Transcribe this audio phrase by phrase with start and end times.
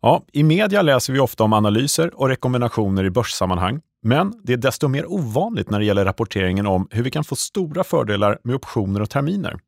[0.00, 3.80] Ja, I media läser vi ofta om analyser och rekommendationer i börssammanhang.
[4.02, 7.36] Men det är desto mer ovanligt när det gäller rapporteringen om hur vi kan få
[7.36, 9.58] stora fördelar med optioner och terminer.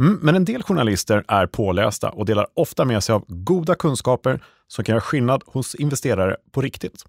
[0.00, 4.44] Mm, men en del journalister är pålästa och delar ofta med sig av goda kunskaper
[4.68, 7.04] som kan göra skillnad hos investerare på riktigt.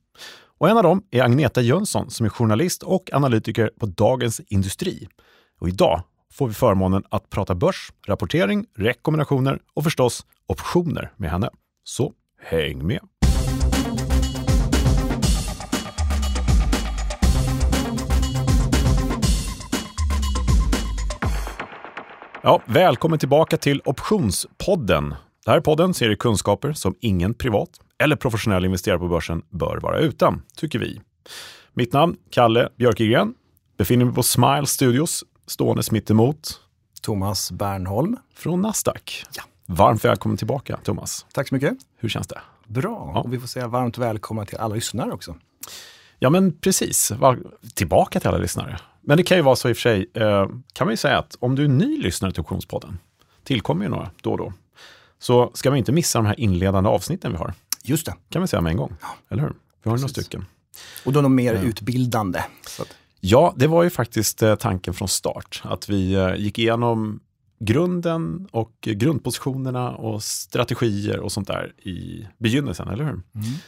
[0.59, 5.07] Och en av dem är Agneta Jönsson som är journalist och analytiker på Dagens Industri.
[5.59, 6.01] Och idag
[6.33, 11.49] får vi förmånen att prata börs, rapportering, rekommendationer och förstås optioner med henne.
[11.83, 12.13] Så
[12.43, 12.99] häng med!
[22.45, 25.15] Ja, välkommen tillbaka till Optionspodden.
[25.45, 27.69] Det här är podden ser kunskaper som ingen privat
[28.03, 31.01] eller professionell investerare på börsen bör vara utan, tycker vi.
[31.73, 33.33] Mitt namn, Kalle Björkegren,
[33.77, 36.59] befinner mig på Smile Studios, stående mitt emot
[37.01, 38.17] Thomas Bernholm.
[38.35, 39.25] Från Nasdaq.
[39.35, 39.43] Ja.
[39.65, 41.25] Varmt välkommen tillbaka, Thomas.
[41.33, 41.73] Tack så mycket.
[41.97, 42.41] Hur känns det?
[42.67, 43.21] Bra, ja.
[43.21, 45.35] och vi får säga varmt välkomna till alla lyssnare också.
[46.19, 47.11] Ja, men precis.
[47.73, 48.79] Tillbaka till alla lyssnare.
[49.01, 51.17] Men det kan ju vara så i och för sig, eh, kan man ju säga
[51.17, 52.99] att om du är ny lyssnare till Optionspodden,
[53.43, 54.53] tillkommer ju några då och då,
[55.19, 57.53] så ska man inte missa de här inledande avsnitten vi har.
[57.83, 58.15] Just det.
[58.29, 59.07] kan vi säga med en gång, ja.
[59.29, 59.53] eller hur?
[59.83, 60.15] Vi har Precis.
[60.15, 60.45] några stycken.
[61.05, 61.61] Och då de mer ja.
[61.61, 62.39] utbildande.
[63.19, 67.19] Ja, det var ju faktiskt eh, tanken från start, att vi eh, gick igenom
[67.65, 73.11] grunden och grundpositionerna och strategier och sånt där i begynnelsen, eller hur?
[73.11, 73.23] Mm.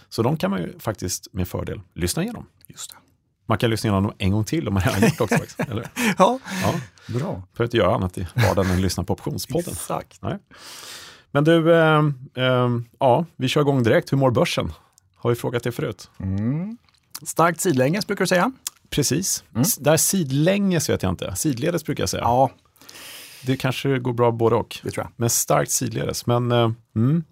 [0.09, 2.45] Så de kan man ju faktiskt med fördel lyssna igenom.
[2.67, 2.97] Just det.
[3.47, 5.37] Man kan lyssna igenom dem en gång till om man redan gjort också.
[5.71, 5.87] eller?
[6.17, 6.73] ja, ja,
[7.19, 7.43] bra.
[7.53, 9.73] För att inte göra annat i vardagen än lyssna på optionspodden.
[9.73, 10.21] Exakt.
[10.21, 10.37] Nej.
[11.31, 12.03] Men du, eh,
[12.35, 14.11] eh, ja, vi kör igång direkt.
[14.11, 14.71] Hur mår börsen?
[15.15, 16.09] Har vi frågat det förut?
[16.19, 16.77] Mm.
[17.23, 18.51] Starkt sidlänges brukar du säga.
[18.89, 19.43] Precis.
[19.55, 19.65] Mm.
[19.79, 21.35] Där sidlänges vet jag inte.
[21.35, 22.23] Sidledes brukar jag säga.
[22.23, 22.51] Ja,
[23.45, 24.79] det kanske går bra både och.
[24.83, 25.11] Det tror jag.
[25.15, 26.25] Men starkt sidledes.
[26.25, 27.23] Men uh, mm,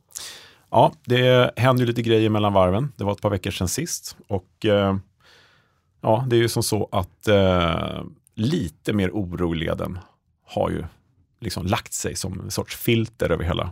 [0.70, 2.92] ja, det händer ju lite grejer mellan varven.
[2.96, 4.18] Det var ett par veckor sedan sist.
[4.28, 4.98] Och uh,
[6.02, 8.04] ja, det är ju som så att uh,
[8.36, 10.00] lite mer oro i leden
[10.46, 10.84] har ju
[11.40, 13.72] liksom lagt sig som en sorts filter över hela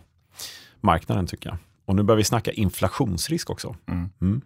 [0.81, 1.57] marknaden tycker jag.
[1.85, 3.75] Och nu börjar vi snacka inflationsrisk också.
[3.87, 4.09] Mm.
[4.21, 4.41] Mm.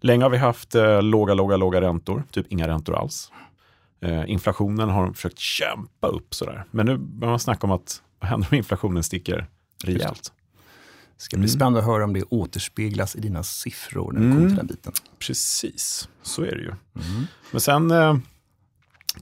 [0.00, 3.32] Länge har vi haft eh, låga, låga, låga räntor, typ inga räntor alls.
[4.00, 6.64] Eh, inflationen har de försökt kämpa upp sådär.
[6.70, 9.46] Men nu börjar man snacka om att vad händer om inflationen sticker
[9.84, 10.32] rejält?
[11.16, 11.48] Det ska bli mm.
[11.48, 14.36] spännande att höra om det återspeglas i dina siffror när det mm.
[14.36, 14.92] kommer till den biten.
[15.18, 16.68] Precis, så är det ju.
[16.68, 17.26] Mm.
[17.50, 18.18] Men sen eh,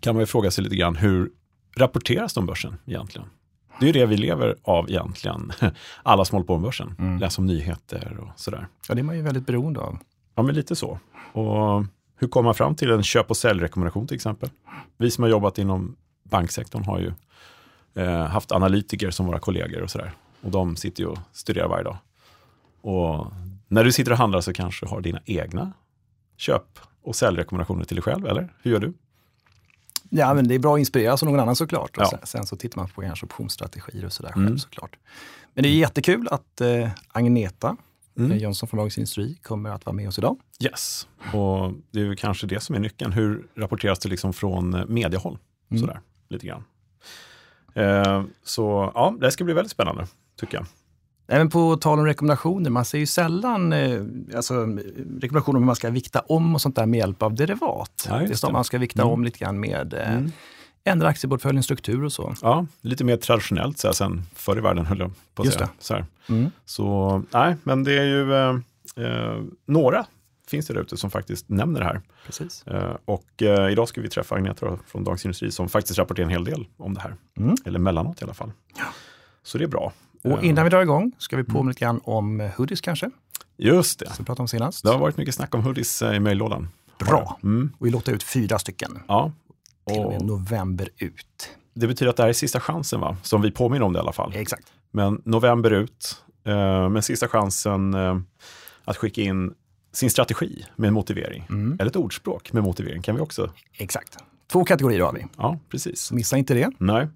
[0.00, 1.31] kan man ju fråga sig lite grann, hur
[1.76, 3.28] rapporteras de börsen egentligen?
[3.81, 5.53] Det är ju det vi lever av egentligen,
[6.03, 6.94] alla som håller på med börsen.
[6.98, 7.19] Mm.
[7.19, 8.69] Läser om nyheter och sådär.
[8.88, 9.98] Ja, det är man ju väldigt beroende av.
[10.34, 10.98] Ja, men lite så.
[11.32, 11.84] Och
[12.16, 14.50] hur kommer man fram till en köp och säljrekommendation till exempel?
[14.97, 17.12] Vi som har jobbat inom banksektorn har ju
[17.94, 20.12] eh, haft analytiker som våra kollegor och sådär.
[20.41, 21.97] Och de sitter ju och studerar varje dag.
[22.81, 23.27] Och
[23.69, 25.72] när du sitter och handlar så kanske du har dina egna
[26.37, 28.53] köp och säljrekommendationer till dig själv, eller?
[28.62, 28.93] Hur gör du?
[30.10, 31.97] Ja, men det är bra att inspireras av någon annan såklart.
[31.98, 34.47] Och sen, sen, så tittar man på kanske optionsstrategier och sådär mm.
[34.47, 34.97] själv såklart.
[35.54, 37.77] Men det är jättekul att eh, Agneta
[38.19, 38.38] Mm.
[38.38, 40.37] Jönsson från Dagens Industri kommer att vara med oss idag.
[40.60, 43.12] Yes, och det är kanske det som är nyckeln.
[43.12, 45.38] Hur rapporteras det liksom från mediehåll?
[45.71, 45.81] Mm.
[45.81, 46.65] Sådär, lite grann.
[47.75, 50.06] Eh, så ja, det ska bli väldigt spännande,
[50.41, 50.66] tycker jag.
[51.28, 54.00] Även på tal om rekommendationer, man ser ju sällan eh,
[54.37, 58.06] alltså, rekommendationer om hur man ska vikta om och sånt där med hjälp av derivat.
[58.09, 59.12] Ja, det är man ska vikta mm.
[59.12, 60.33] om lite grann med eh, mm
[60.86, 62.34] ändra aktieportföljens struktur och så.
[62.42, 65.69] Ja, lite mer traditionellt så här, sen förr i världen höll jag på att säga.
[65.78, 66.50] Så, mm.
[66.64, 68.58] så nej, men det är ju eh,
[69.06, 70.06] eh, några
[70.48, 72.00] finns det där ute som faktiskt nämner det här.
[72.26, 72.66] Precis.
[72.66, 76.30] Eh, och eh, idag ska vi träffa Agneta från Dagens Industri som faktiskt rapporterar en
[76.30, 77.16] hel del om det här.
[77.36, 77.54] Mm.
[77.64, 78.53] Eller mellanåt i alla fall.
[78.76, 78.84] Ja.
[79.42, 79.92] Så det är bra.
[80.24, 81.68] Och innan vi drar igång ska vi påminna mm.
[81.68, 83.10] lite grann om hoodies kanske.
[83.56, 84.06] Just det.
[84.06, 84.82] Som vi pratade om senast.
[84.84, 86.68] Det har varit mycket snack om hoodies eh, i mejllådan.
[86.98, 87.38] Bra.
[87.42, 87.72] Mm.
[87.78, 88.98] Och vi låter ut fyra stycken.
[89.08, 89.32] Ja,
[89.86, 91.50] till och med november ut.
[91.74, 93.16] Det betyder att det här är sista chansen, va?
[93.22, 94.32] som vi påminner om det i alla fall.
[94.34, 94.72] Exakt.
[94.91, 98.19] Men november ut, eh, men sista chansen eh,
[98.84, 99.54] att skicka in
[99.92, 101.47] sin strategi med motivering.
[101.48, 101.77] Mm.
[101.80, 103.53] Eller ett ordspråk med motivering kan vi också.
[103.78, 104.16] Exakt.
[104.53, 105.27] Två kategorier har vi.
[105.36, 106.12] Ja, precis.
[106.12, 106.71] Missa inte det.
[106.78, 107.09] Nej.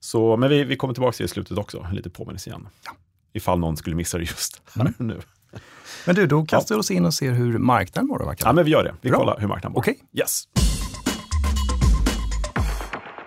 [0.00, 2.68] Så, men vi, vi kommer tillbaka till det i slutet också, lite påminnelse igen.
[2.84, 2.92] Ja.
[3.32, 4.94] Ifall någon skulle missa det just här mm.
[4.98, 5.20] nu.
[6.06, 6.80] Men du, då kastar vi ja.
[6.80, 8.36] oss in och ser hur marknaden mår.
[8.38, 8.94] Ja, men vi gör det.
[9.00, 9.18] Vi Bra.
[9.18, 9.78] kollar hur marknaden mår.
[9.78, 9.94] Okay.
[10.12, 10.48] Yes.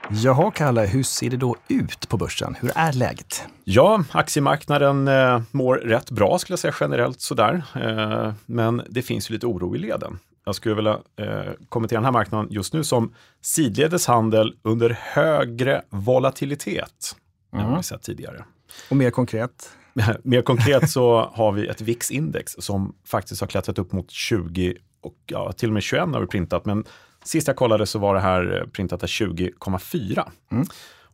[0.09, 2.55] Jaha, Kalle, hur ser det då ut på börsen?
[2.59, 3.43] Hur är läget?
[3.63, 7.63] Ja, aktiemarknaden eh, mår rätt bra skulle jag säga generellt sådär.
[7.75, 10.19] Eh, men det finns ju lite oro i leden.
[10.45, 15.81] Jag skulle vilja eh, kommentera den här marknaden just nu som sidledes handel under högre
[15.89, 17.15] volatilitet
[17.53, 17.65] mm.
[17.65, 18.45] än vad vi sett tidigare.
[18.89, 19.69] Och mer konkret?
[20.23, 25.15] Mer konkret så har vi ett VIX-index som faktiskt har klättrat upp mot 20 och
[25.25, 26.65] ja, till och med 21 har vi printat.
[26.65, 26.85] Men
[27.23, 30.31] sist jag kollade så var det här eh, printat till 20,4.
[30.51, 30.67] Mm.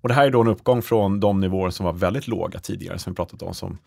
[0.03, 3.00] Och det här är då en uppgång från de nivåer som var väldigt låga tidigare,
[3.00, 3.53] som vi pratat om.
[3.53, 3.77] Som,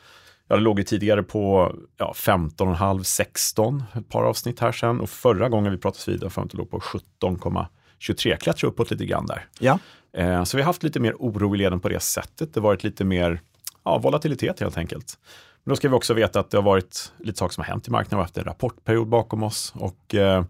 [0.49, 5.01] ja, det låg ju tidigare på ja, 15,5-16, ett par avsnitt här sen.
[5.01, 9.07] Och förra gången vi pratade vidare för att det låg på 17,23, klättrade uppåt lite
[9.07, 9.47] grann där.
[9.59, 9.79] Ja.
[10.13, 12.55] Eh, så vi har haft lite mer oro i leden på det sättet.
[12.55, 13.41] Det har varit lite mer
[13.85, 15.19] ja, volatilitet helt enkelt.
[15.65, 17.89] Men då ska vi också veta att det har varit lite saker som har hänt
[17.89, 18.17] i marknaden.
[18.17, 20.45] Vi har haft en rapportperiod bakom oss och eh,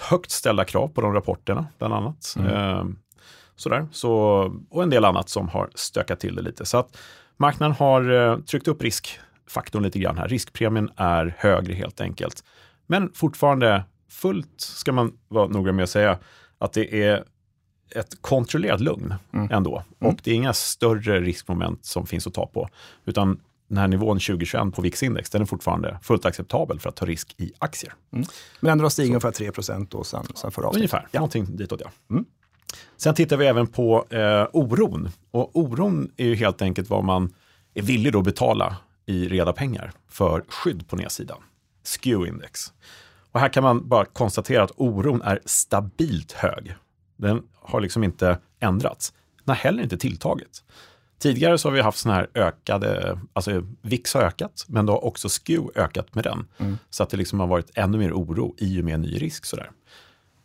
[0.00, 2.34] högt ställda krav på de rapporterna, bland annat.
[2.38, 2.50] Mm.
[2.50, 2.84] Eh,
[3.56, 3.86] sådär.
[3.92, 4.12] Så,
[4.70, 6.66] och en del annat som har stökat till det lite.
[6.66, 6.96] Så att
[7.36, 10.28] marknaden har eh, tryckt upp riskfaktorn lite grann här.
[10.28, 12.44] Riskpremien är högre helt enkelt.
[12.86, 16.18] Men fortfarande fullt, ska man vara noggrann med att säga,
[16.58, 17.24] att det är
[17.94, 19.48] ett kontrollerat lugn mm.
[19.50, 19.82] ändå.
[20.00, 20.12] Mm.
[20.12, 22.68] Och det är inga större riskmoment som finns att ta på.
[23.04, 27.06] Utan den här nivån 2021 på VIX-index, den är fortfarande fullt acceptabel för att ta
[27.06, 27.94] risk i aktier.
[28.12, 28.26] Mm.
[28.60, 30.76] Men ändå har stigit ungefär 3 procent sen, sen förra avsnittet?
[30.76, 31.20] Ungefär, ja.
[31.20, 31.90] någonting ditåt ja.
[32.10, 32.24] Mm.
[32.96, 35.10] Sen tittar vi även på eh, oron.
[35.30, 37.34] Och oron är ju helt enkelt vad man
[37.74, 38.76] är villig att betala
[39.06, 41.38] i reda pengar för skydd på nedsidan.
[41.84, 42.72] SKEW-index.
[43.32, 46.74] Och här kan man bara konstatera att oron är stabilt hög.
[47.16, 49.12] Den har liksom inte ändrats.
[49.44, 50.64] Den har heller inte tilltagit.
[51.18, 55.04] Tidigare så har vi haft sådana här ökade, alltså VIX har ökat, men då har
[55.04, 56.46] också SKEW ökat med den.
[56.58, 56.78] Mm.
[56.90, 59.44] Så att det liksom har varit ännu mer oro i och med ny risk.
[59.44, 59.70] Sådär.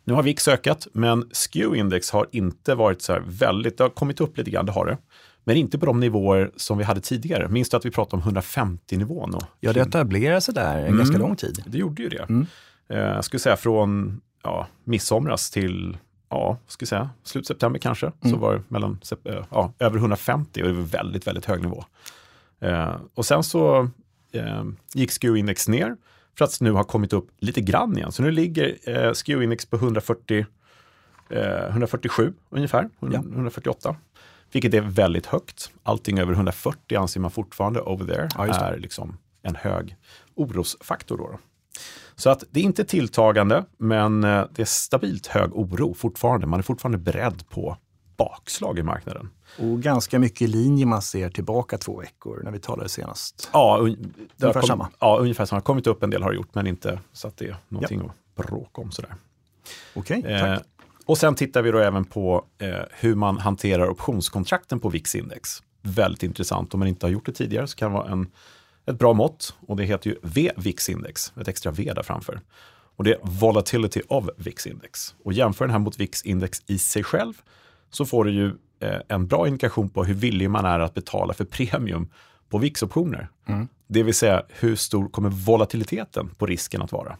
[0.04, 4.20] Nu har VIX ökat, men SKEW-index har inte varit så här väldigt, det har kommit
[4.20, 4.98] upp lite grann, det har det.
[5.44, 7.48] Men inte på de nivåer som vi hade tidigare.
[7.48, 9.38] Minns du att vi pratade om 150-nivån?
[9.60, 11.64] Ja, det etablerade sig där en mm, ganska lång tid.
[11.66, 12.22] Det gjorde ju det.
[12.28, 12.46] Mm.
[12.88, 15.98] Eh, jag skulle säga från ja, midsomras till
[16.30, 18.34] ja, ska säga, slut september kanske, mm.
[18.34, 21.84] så var det mellan, eh, ja, över 150 och det var väldigt, väldigt hög nivå.
[22.60, 23.88] Eh, och sen så
[24.32, 25.96] eh, gick SKEW-index ner
[26.38, 28.12] för att nu ha kommit upp lite grann igen.
[28.12, 30.46] Så nu ligger eh, SKEW-index på 140,
[31.30, 33.34] eh, 147 ungefär, 100, ja.
[33.34, 33.96] 148.
[34.52, 35.70] Vilket är väldigt högt.
[35.82, 39.96] Allting över 140 anser man fortfarande over there ja, är liksom en hög
[40.34, 41.18] orosfaktor.
[41.18, 41.38] Då, då.
[42.16, 46.46] Så att det är inte tilltagande, men eh, det är stabilt hög oro fortfarande.
[46.46, 47.76] Man är fortfarande beredd på
[48.16, 49.30] bakslag i marknaden.
[49.58, 53.50] Och ganska mycket linje man ser tillbaka två veckor när vi talade senast.
[53.52, 54.88] Ja, un ungefär kom, samma.
[54.98, 55.60] Ja, ungefär samma.
[55.60, 58.12] Kommit upp en del har gjort, men inte så att det är någonting ja.
[58.36, 59.14] att bråka om sådär.
[59.94, 60.66] Okej, okay, eh, tack.
[61.06, 65.62] Och sen tittar vi då även på eh, hur man hanterar optionskontrakten på VIX-index.
[65.82, 66.74] Väldigt intressant.
[66.74, 68.30] Om man inte har gjort det tidigare så kan det vara en
[68.90, 72.40] ett bra mått och det heter ju VVIX-index, ett extra V där framför.
[72.96, 75.14] Och det är Volatility of VIX-index.
[75.24, 77.34] Och jämför den här mot VIX-index i sig själv
[77.90, 78.46] så får du ju
[78.80, 82.08] eh, en bra indikation på hur villig man är att betala för premium
[82.48, 83.28] på VIX-optioner.
[83.46, 83.68] Mm.
[83.86, 87.16] Det vill säga hur stor kommer volatiliteten på risken att vara.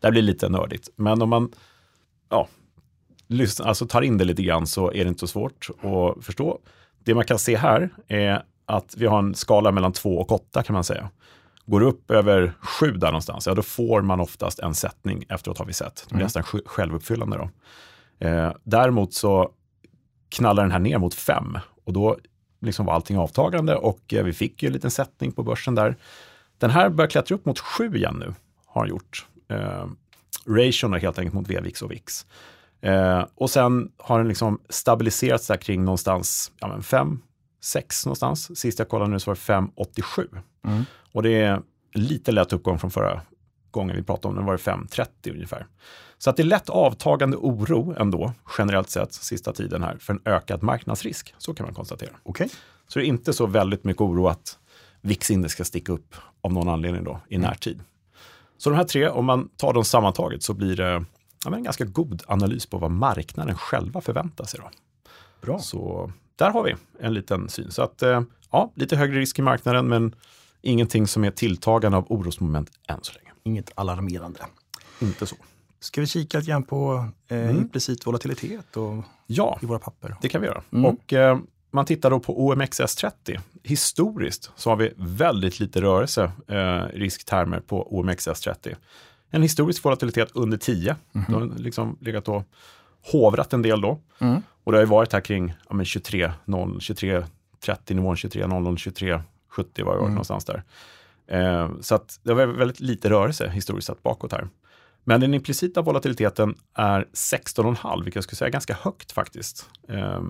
[0.00, 1.52] Det blir lite nördigt, men om man
[2.28, 2.48] ja,
[3.26, 6.58] lyssnar, alltså tar in det lite grann så är det inte så svårt att förstå.
[7.04, 10.62] Det man kan se här är att vi har en skala mellan 2 och 8
[10.62, 11.10] kan man säga.
[11.66, 15.66] Går upp över 7 där någonstans, ja då får man oftast en sättning efteråt har
[15.66, 16.06] vi sett.
[16.08, 16.24] Det är mm.
[16.24, 17.50] nästan självuppfyllande då.
[18.26, 19.50] Eh, däremot så
[20.28, 22.16] knallar den här ner mot 5 och då
[22.60, 25.96] liksom var allting avtagande och eh, vi fick ju en liten sättning på börsen där.
[26.58, 28.34] Den här börjar klättra upp mot 7 igen nu,
[28.66, 29.26] har den gjort.
[29.48, 29.86] Eh,
[30.46, 32.26] ration är helt enkelt mot VVIX och VIX.
[32.80, 37.20] Eh, och sen har den liksom stabiliserats där kring någonstans ja, 5,
[37.60, 38.58] 6 någonstans.
[38.58, 40.42] Sist jag kollade nu så var det 5,87.
[40.64, 40.84] Mm.
[41.12, 41.62] Och det är
[41.94, 43.20] lite lätt uppgång från förra
[43.70, 45.66] gången vi pratade om det, var det 5,30 ungefär.
[46.18, 50.20] Så att det är lätt avtagande oro ändå, generellt sett, sista tiden här, för en
[50.24, 51.34] ökad marknadsrisk.
[51.38, 52.10] Så kan man konstatera.
[52.22, 52.48] Okay.
[52.88, 54.58] Så det är inte så väldigt mycket oro att
[55.00, 57.50] VIX-index ska sticka upp av någon anledning då i mm.
[57.50, 57.82] närtid.
[58.58, 61.04] Så de här tre, om man tar dem sammantaget så blir det
[61.44, 64.60] ja, en ganska god analys på vad marknaden själva förväntar sig.
[64.60, 64.70] Då.
[65.40, 65.58] Bra.
[65.58, 67.70] Så där har vi en liten syn.
[67.70, 70.14] Så att, eh, ja, lite högre risk i marknaden, men
[70.62, 73.30] ingenting som är tilltagande av orosmoment än så länge.
[73.42, 74.40] Inget alarmerande.
[75.00, 75.36] Inte så.
[75.80, 77.56] Ska vi kika lite grann på eh, mm.
[77.56, 80.16] implicit volatilitet och, ja, i våra papper?
[80.22, 80.62] det kan vi göra.
[80.72, 80.84] Mm.
[80.84, 81.38] Och eh,
[81.70, 83.40] man tittar då på OMXS30.
[83.62, 88.74] Historiskt så har vi väldigt lite rörelse, eh, risktermer på OMXS30.
[89.30, 90.96] En historisk volatilitet under 10.
[91.14, 91.26] Mm.
[91.28, 92.42] Det har liksom legat och
[93.02, 94.00] hovrat en del då.
[94.18, 94.42] Mm.
[94.64, 97.24] Och det har ju varit här kring ja, 23, 0, 23,
[97.64, 100.10] 30 nivån, 23, 00, 23, 70 var det mm.
[100.10, 100.62] någonstans där.
[101.26, 104.48] Eh, så att det var väldigt lite rörelse historiskt sett bakåt här.
[105.04, 109.68] Men den implicita volatiliteten är 16,5, vilket jag skulle säga är ganska högt faktiskt.
[109.88, 110.22] Eh,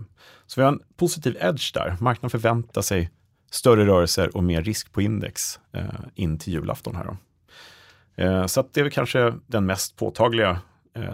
[0.46, 1.96] så vi har en positiv edge där.
[2.00, 3.10] Marknaden förväntar sig
[3.50, 5.84] större rörelser och mer risk på index eh,
[6.14, 6.96] in till julafton.
[6.96, 7.16] Här
[8.16, 10.60] eh, så det är väl kanske den mest påtagliga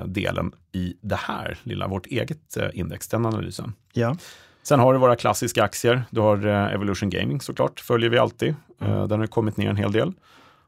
[0.06, 3.73] delen i det här lilla, vårt eget eh, index, den analysen.
[3.92, 4.16] Ja.
[4.62, 6.04] Sen har du våra klassiska aktier.
[6.11, 8.54] Du har eh, Evolution Gaming såklart, följer vi alltid.
[8.80, 9.09] Mm.
[9.09, 10.12] Den har kommit ner en hel del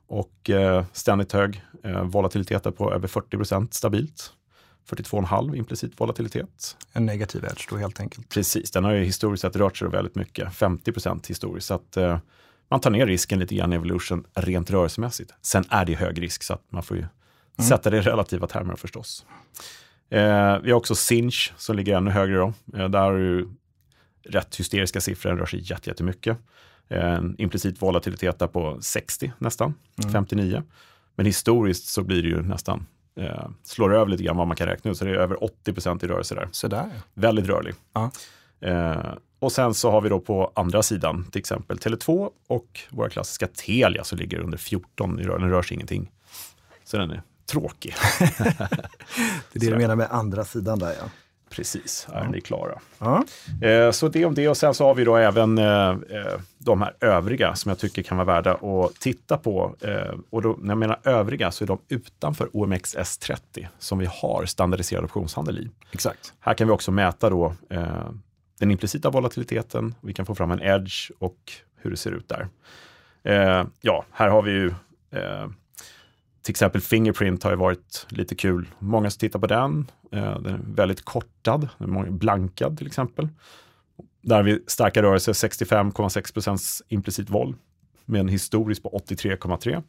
[0.06, 0.50] och
[0.92, 1.62] ständigt hög
[2.04, 4.32] volatilitet på över 40% stabilt.
[4.88, 6.76] 42,5 implicit volatilitet.
[6.92, 8.28] En negativ edge då helt enkelt.
[8.28, 11.66] Precis, den har ju historiskt sett rört sig väldigt mycket, 50% historiskt.
[11.66, 12.18] Så att eh,
[12.70, 15.34] man tar ner risken lite grann i Evolution rent rörelsemässigt.
[15.42, 17.06] Sen är det hög risk så att man får ju
[17.58, 17.68] mm.
[17.68, 19.26] sätta det i relativa termer förstås.
[20.10, 22.52] Eh, vi har också Sinch som ligger ännu högre då.
[22.76, 23.48] Eh, där har du
[24.24, 26.38] rätt hysteriska siffror, den rör sig jättemycket.
[26.88, 30.12] En implicit volatilitet där på 60 nästan, mm.
[30.12, 30.62] 59.
[31.16, 32.86] Men historiskt så blir det ju nästan
[33.20, 34.96] eh, slår över lite grann vad man kan räkna ut.
[34.96, 36.48] Så det är över 80 procent i rörelse där.
[36.52, 36.90] Så där.
[37.14, 37.74] Väldigt rörlig.
[37.92, 38.10] Ja.
[38.60, 43.08] Eh, och sen så har vi då på andra sidan till exempel Tele2 och våra
[43.08, 45.42] klassiska Telia som ligger under 14 i rörelse.
[45.42, 46.10] Den rör sig ingenting.
[46.84, 47.94] Så den är tråkig.
[49.52, 51.08] det är det du menar med andra sidan där ja.
[51.50, 52.30] Precis, är ja.
[52.30, 52.78] ni klara.
[52.98, 53.24] Ja.
[53.62, 56.82] Eh, så det om det och sen så har vi då även eh, eh, de
[56.82, 59.74] här övriga som jag tycker kan vara värda att titta på.
[59.80, 64.06] Eh, och då, när jag menar övriga så är de utanför OMX S30 som vi
[64.06, 65.70] har standardiserad optionshandel i.
[65.92, 66.32] Exakt.
[66.40, 67.54] Här kan vi också mäta då
[68.58, 72.48] den implicita volatiliteten, vi kan få fram en edge och hur det ser ut där.
[73.80, 74.74] Ja, här har vi ju
[76.48, 78.68] till exempel Fingerprint har ju varit lite kul.
[78.78, 79.90] Många som tittar på den.
[80.12, 81.68] Eh, den är väldigt kortad,
[82.08, 83.28] blankad till exempel.
[84.22, 87.56] Där har vi starka rörelser, 65,6% implicit vol
[88.04, 89.82] med en historisk på 83,3.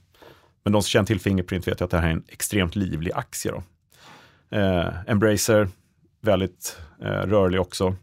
[0.63, 3.11] Men de som känner till Fingerprint vet ju att det här är en extremt livlig
[3.11, 3.51] aktie.
[3.51, 3.63] Då.
[4.57, 5.69] Eh, Embracer,
[6.21, 7.95] väldigt eh, rörlig också.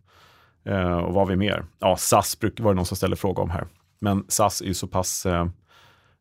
[0.64, 1.64] Eh, och vad har vi mer?
[1.78, 3.66] Ja, SAS var det någon som ställde fråga om här.
[3.98, 5.46] Men SAS är ju så pass eh,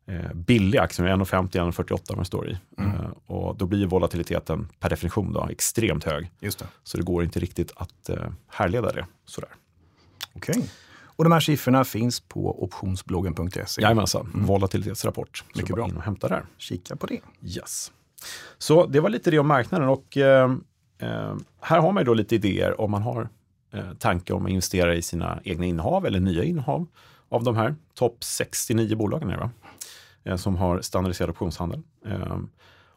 [0.06, 2.58] eh, eh, billig aktie, 1,50-1,48 man står i.
[2.78, 2.90] Mm.
[2.90, 6.30] Eh, och då blir volatiliteten per definition då, extremt hög.
[6.40, 6.66] Just det.
[6.82, 9.50] Så det går inte riktigt att eh, härleda det sådär.
[10.34, 10.58] Okej.
[10.58, 10.68] Okay.
[11.16, 13.82] Och de här siffrorna finns på optionsbloggen.se?
[13.82, 14.46] Jajamensan, mm.
[14.46, 15.44] volatilitetsrapport.
[15.54, 15.88] Mycket bra.
[15.88, 16.44] In och hämta där.
[16.58, 17.20] Kika på det.
[17.42, 17.92] Yes.
[18.58, 20.50] Så det var lite det om marknaden och eh,
[20.98, 23.28] eh, här har man då lite idéer om man har
[23.72, 26.86] eh, tanke om att investera i sina egna innehav eller nya innehav
[27.28, 29.30] av de här topp 69 bolagen.
[29.30, 29.50] Är det, va?
[30.26, 31.82] Eh, som har standardiserad optionshandel.
[32.06, 32.38] Eh,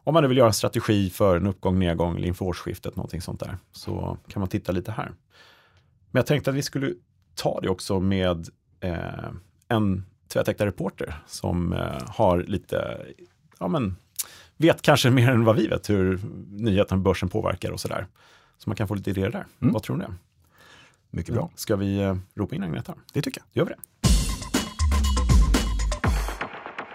[0.03, 3.21] om man nu vill göra en strategi för en uppgång, nedgång eller inför årsskiftet, någonting
[3.21, 5.11] sånt där, så kan man titta lite här.
[6.11, 6.93] Men jag tänkte att vi skulle
[7.35, 9.29] ta det också med eh,
[9.67, 11.75] en tvättäkta reporter som
[12.07, 13.05] har lite,
[13.59, 13.95] ja men,
[14.57, 16.19] vet kanske mer än vad vi vet hur
[16.49, 18.07] nyheterna på börsen påverkar och sådär.
[18.57, 19.45] Så man kan få lite idéer där.
[19.59, 19.73] Mm.
[19.73, 20.05] Vad tror ni?
[21.09, 21.51] Mycket bra.
[21.55, 22.95] Ska vi ropa in Agneta?
[23.13, 23.61] Det tycker jag.
[23.61, 23.98] Gör vi det.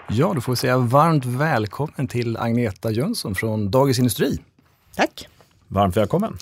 [0.08, 4.38] Ja, då får vi säga varmt välkommen till Agneta Jönsson från Dagens Industri.
[4.96, 5.28] Tack.
[5.68, 6.37] Varmt välkommen.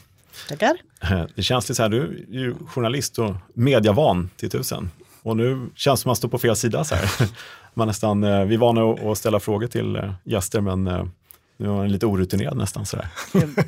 [0.48, 0.76] Tackar.
[1.34, 4.90] Det känns lite så här, du är ju journalist och mediavan till tusen.
[5.22, 6.84] Och nu känns det som att man står på fel sida.
[6.84, 7.28] Så här.
[7.74, 11.06] Man nästan, eh, vi är vana att ställa frågor till eh, gäster, men eh,
[11.56, 12.86] nu är man lite orutinerad nästan.
[12.86, 12.98] Så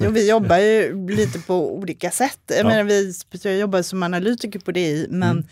[0.01, 2.41] jo, vi jobbar ju lite på olika sätt.
[2.47, 2.65] Jag, ja.
[2.65, 5.45] menar, vi, jag jobbar som analytiker på DI, men mm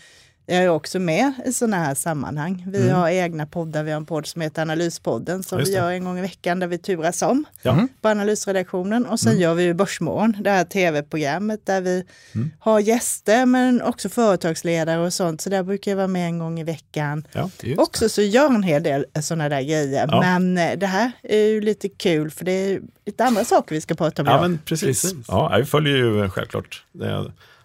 [0.45, 2.65] jag är också med i sådana här sammanhang.
[2.67, 2.95] Vi mm.
[2.95, 3.83] har egna poddar.
[3.83, 6.67] Vi har en podd som heter Analyspodden som vi gör en gång i veckan där
[6.67, 7.87] vi turas om ja.
[8.01, 9.05] på analysredaktionen.
[9.05, 9.41] Och sen mm.
[9.41, 12.03] gör vi ju Börsmorgon, det här tv-programmet där vi
[12.35, 12.51] mm.
[12.59, 15.41] har gäster men också företagsledare och sånt.
[15.41, 17.27] Så där brukar jag vara med en gång i veckan.
[17.31, 20.07] Ja, också så gör en hel del sådana där grejer.
[20.11, 20.19] Ja.
[20.19, 23.81] Men eh, det här är ju lite kul för det är lite andra saker vi
[23.81, 24.27] ska prata om.
[24.27, 25.01] Ja, men precis.
[25.01, 25.25] precis.
[25.27, 26.83] Ja, vi följer ju självklart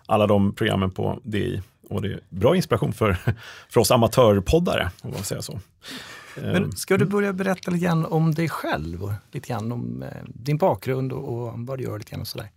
[0.06, 3.16] alla de programmen på DI och det är bra inspiration för,
[3.68, 5.60] för oss amatörpoddare, om man säger så.
[6.34, 7.12] Men ehm, ska du mm.
[7.12, 11.78] börja berätta lite grann om dig själv lite grann om eh, din bakgrund och, vad
[11.78, 12.50] du gör lite grann och sådär?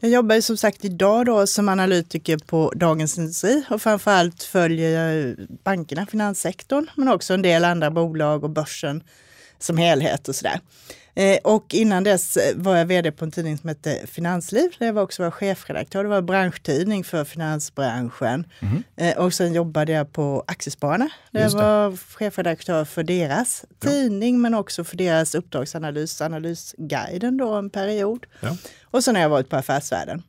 [0.00, 5.36] Jag jobbar som sagt idag då som analytiker på Dagens Industri och framförallt följer jag
[5.64, 9.02] bankerna, finanssektorn, men också en del andra bolag och börsen
[9.58, 10.60] som helhet och sådär.
[11.18, 14.86] Eh, och innan dess eh, var jag vd på en tidning som hette Finansliv, där
[14.86, 16.02] jag var också var chefredaktör.
[16.02, 18.46] Det var en branschtidning för finansbranschen.
[18.60, 19.18] Mm.
[19.18, 23.90] Och sen jobbade jag på Aktiespararna, där jag var chefredaktör för deras ja.
[23.90, 28.26] tidning, men också för deras uppdragsanalys, Analysguiden då en period.
[28.40, 28.56] Ja.
[28.84, 30.22] Och sen har jag varit på Affärsvärlden.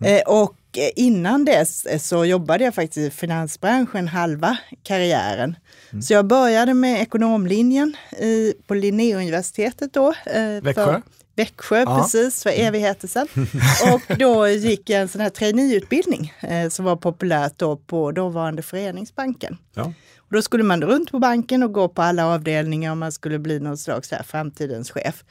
[0.00, 0.22] Mm.
[0.26, 0.56] Och
[0.96, 5.56] innan dess så jobbade jag faktiskt i finansbranschen halva karriären.
[5.90, 6.02] Mm.
[6.02, 10.14] Så jag började med ekonomlinjen i, på Linnéuniversitetet då.
[10.26, 11.00] Eh, Växjö?
[11.36, 12.02] Växjö, Aha.
[12.02, 12.66] precis, för mm.
[12.66, 13.28] evigheter sedan.
[13.94, 18.62] och då gick jag en sån här traineeutbildning eh, som var populärt då på dåvarande
[18.62, 19.58] Föreningsbanken.
[19.74, 19.92] Ja.
[20.16, 23.38] Och då skulle man runt på banken och gå på alla avdelningar om man skulle
[23.38, 25.24] bli någon slags här framtidens chef.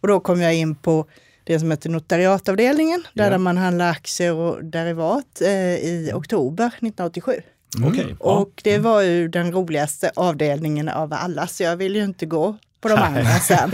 [0.00, 1.06] Och då kom jag in på
[1.48, 3.38] det som heter notariatavdelningen, där, yeah.
[3.38, 7.32] man handlar aktier och derivat eh, i oktober 1987.
[7.76, 7.88] Mm.
[7.88, 8.14] Okay.
[8.18, 12.56] Och det var ju den roligaste avdelningen av alla, så jag ville ju inte gå
[12.80, 13.70] på de andra sen.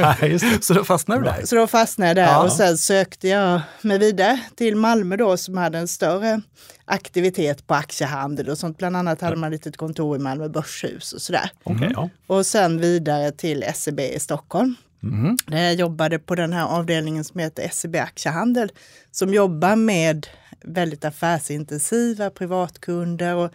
[0.63, 1.47] så då fastnade du där?
[1.47, 2.45] Så då fastnade jag där ja.
[2.45, 6.41] och sen sökte jag mig vidare till Malmö då som hade en större
[6.85, 8.79] aktivitet på aktiehandel och sånt.
[8.79, 11.51] Bland annat hade man ett litet kontor i Malmö börshus och sådär.
[11.65, 12.09] Okay, ja.
[12.27, 14.77] Och sen vidare till SEB i Stockholm.
[15.13, 15.37] Mm.
[15.47, 18.73] Där jag jobbade på den här avdelningen som heter SEB Aktiehandel
[19.11, 20.27] som jobbar med
[20.65, 23.53] väldigt affärsintensiva privatkunder och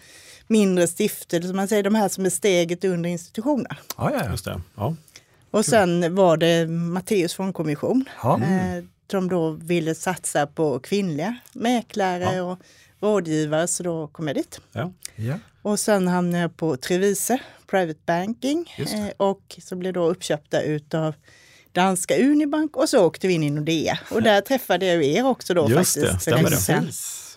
[0.48, 3.80] mindre stiftelser, man säger de här som är steget under institutioner.
[3.98, 4.62] Ja, ja, just det.
[4.76, 4.96] Ja.
[5.52, 8.06] Och sen var det Matteus fondkommission.
[8.24, 8.42] Ja.
[8.42, 12.44] Eh, som då ville satsa på kvinnliga mäklare ja.
[12.44, 12.60] och
[13.02, 14.62] rådgivare, så då kom jag dit.
[14.72, 14.92] Ja.
[15.16, 15.40] Ja.
[15.62, 21.14] Och sen hamnade jag på Trevise Private Banking eh, och så blev då uppköpta utav
[21.72, 24.00] danska Unibank och så åkte vi in i Nordea.
[24.12, 26.14] Och där träffade jag er också då Just faktiskt.
[26.14, 26.92] Det, stämmer det.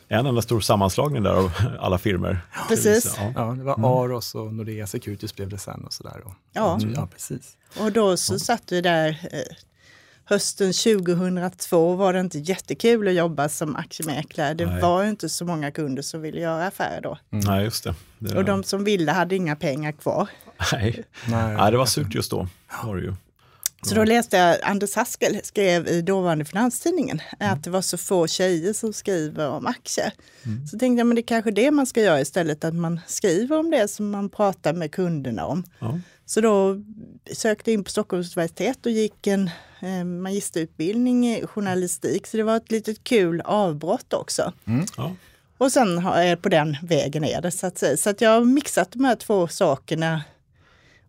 [0.09, 2.41] En enda stor sammanslagning där av alla firmor.
[2.69, 3.15] Precis.
[3.17, 3.33] Ja.
[3.37, 3.85] ja det var mm.
[3.85, 6.23] Aros och Nordea Securities blev det sen och sådär.
[6.53, 6.79] Ja.
[6.95, 7.57] ja, precis.
[7.81, 9.57] Och då så satt vi där eh,
[10.25, 14.55] hösten 2002 var det inte jättekul att jobba som aktiemäklare.
[14.55, 14.81] Det Nej.
[14.81, 17.19] var inte så många kunder som ville göra affärer då.
[17.33, 17.45] Mm.
[17.45, 17.95] Nej, just det.
[18.19, 18.37] det.
[18.37, 20.29] Och de som ville hade inga pengar kvar.
[20.73, 21.57] Nej, Nej.
[21.57, 22.49] Nej det var surt just då.
[22.85, 23.15] Var det ju.
[23.85, 27.53] Så då läste jag Anders Haskel skrev i dåvarande Finanstidningen mm.
[27.53, 30.13] att det var så få tjejer som skriver om aktier.
[30.47, 30.67] Mm.
[30.67, 33.59] Så tänkte jag, men det är kanske det man ska göra istället, att man skriver
[33.59, 35.65] om det som man pratar med kunderna om.
[35.79, 35.99] Ja.
[36.27, 36.77] Så då
[37.33, 39.51] sökte jag in på Stockholms universitet och gick en
[40.05, 42.27] magisterutbildning i journalistik.
[42.27, 44.53] Så det var ett litet kul avbrott också.
[44.67, 44.87] Mm.
[44.97, 45.13] Ja.
[45.59, 47.97] Och sen har jag på den vägen är det så att säga.
[47.97, 50.23] Så att jag har mixat de här två sakerna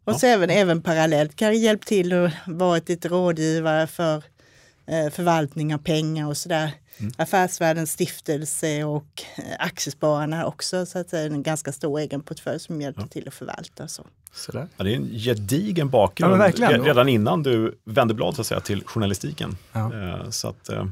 [0.04, 4.24] och så även, även parallellt kan jag hjälpa till och varit lite rådgivare för eh,
[5.12, 6.72] förvaltning av pengar och sådär.
[6.98, 7.12] Mm.
[7.18, 12.82] Affärsvärldens stiftelse och eh, Aktiespararna också, så att säga, en ganska stor egen portfölj som
[12.82, 13.08] hjälper ja.
[13.08, 13.88] till att förvalta.
[13.88, 14.06] Så.
[14.34, 14.68] Sådär.
[14.78, 18.60] Ja, det är en gedigen bakgrund ja, redan innan du vände blad så att säga,
[18.60, 19.58] till journalistiken.
[19.72, 19.94] Ja.
[19.94, 20.86] Eh, så att, eh,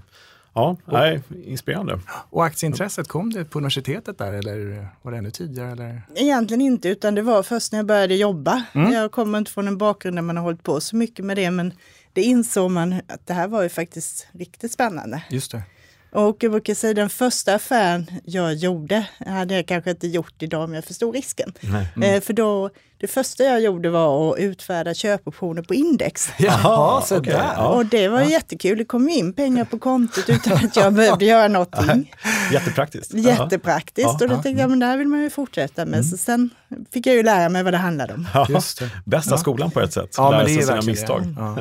[0.54, 2.00] Ja, och, nej, inspirerande.
[2.30, 5.72] Och aktieintresset, kom det på universitetet där eller var det ännu tidigare?
[5.72, 6.02] Eller?
[6.16, 8.64] Egentligen inte, utan det var först när jag började jobba.
[8.74, 8.92] Mm.
[8.92, 11.52] Jag kommer inte från en bakgrund där man har hållit på så mycket med det,
[11.52, 11.74] men
[12.14, 15.24] det insåg man att det här var ju faktiskt riktigt spännande.
[15.30, 15.64] Just det.
[16.12, 20.64] Och jag brukar säga den första affären jag gjorde, hade jag kanske inte gjort idag
[20.64, 21.54] om jag förstod risken.
[21.96, 22.04] Mm.
[22.04, 22.70] Eh, för då
[23.02, 26.30] det första jag gjorde var att utfärda köpoptioner på index.
[26.40, 27.34] Jaha, så okay.
[27.34, 27.68] där.
[27.68, 28.30] Och det var ja.
[28.30, 28.78] jättekul.
[28.78, 32.14] Det kom in pengar på kontot utan att jag behövde göra någonting.
[32.52, 33.14] Jättepraktiskt.
[33.14, 34.08] Jättepraktiskt.
[34.20, 34.26] Ja.
[34.26, 35.94] Och då tänkte jag, men det här vill man ju fortsätta med.
[35.94, 36.04] Mm.
[36.04, 36.50] Så sen
[36.94, 38.28] fick jag ju lära mig vad det handlade om.
[38.34, 38.62] Ja,
[39.06, 40.16] Bästa skolan på ett sätt.
[40.18, 41.24] Ja, lära sig sina misstag.
[41.38, 41.58] Ja,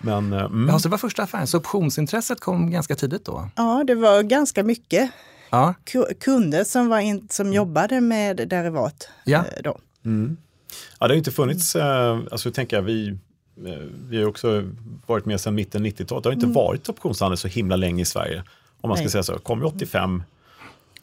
[0.00, 0.68] men, uh, mm.
[0.68, 1.46] ja, så det var första affären.
[1.46, 3.48] Så optionsintresset kom ganska tidigt då?
[3.56, 5.10] Ja, det var ganska mycket.
[5.50, 5.74] Ja.
[6.20, 9.08] Kunder som, var in, som jobbade med derivat.
[9.24, 9.38] Ja.
[9.38, 9.78] Eh, då.
[10.04, 10.36] Mm.
[10.98, 13.08] Ja, det har inte funnits, eh, alltså jag tänker vi,
[13.66, 13.78] eh,
[14.08, 14.64] vi har också
[15.06, 16.22] varit med sedan mitten 90-talet.
[16.22, 16.54] Det har inte mm.
[16.54, 18.42] varit optionshandel så himla länge i Sverige.
[18.80, 19.10] Om man ska Nej.
[19.10, 19.38] säga så.
[19.38, 20.22] Kom 85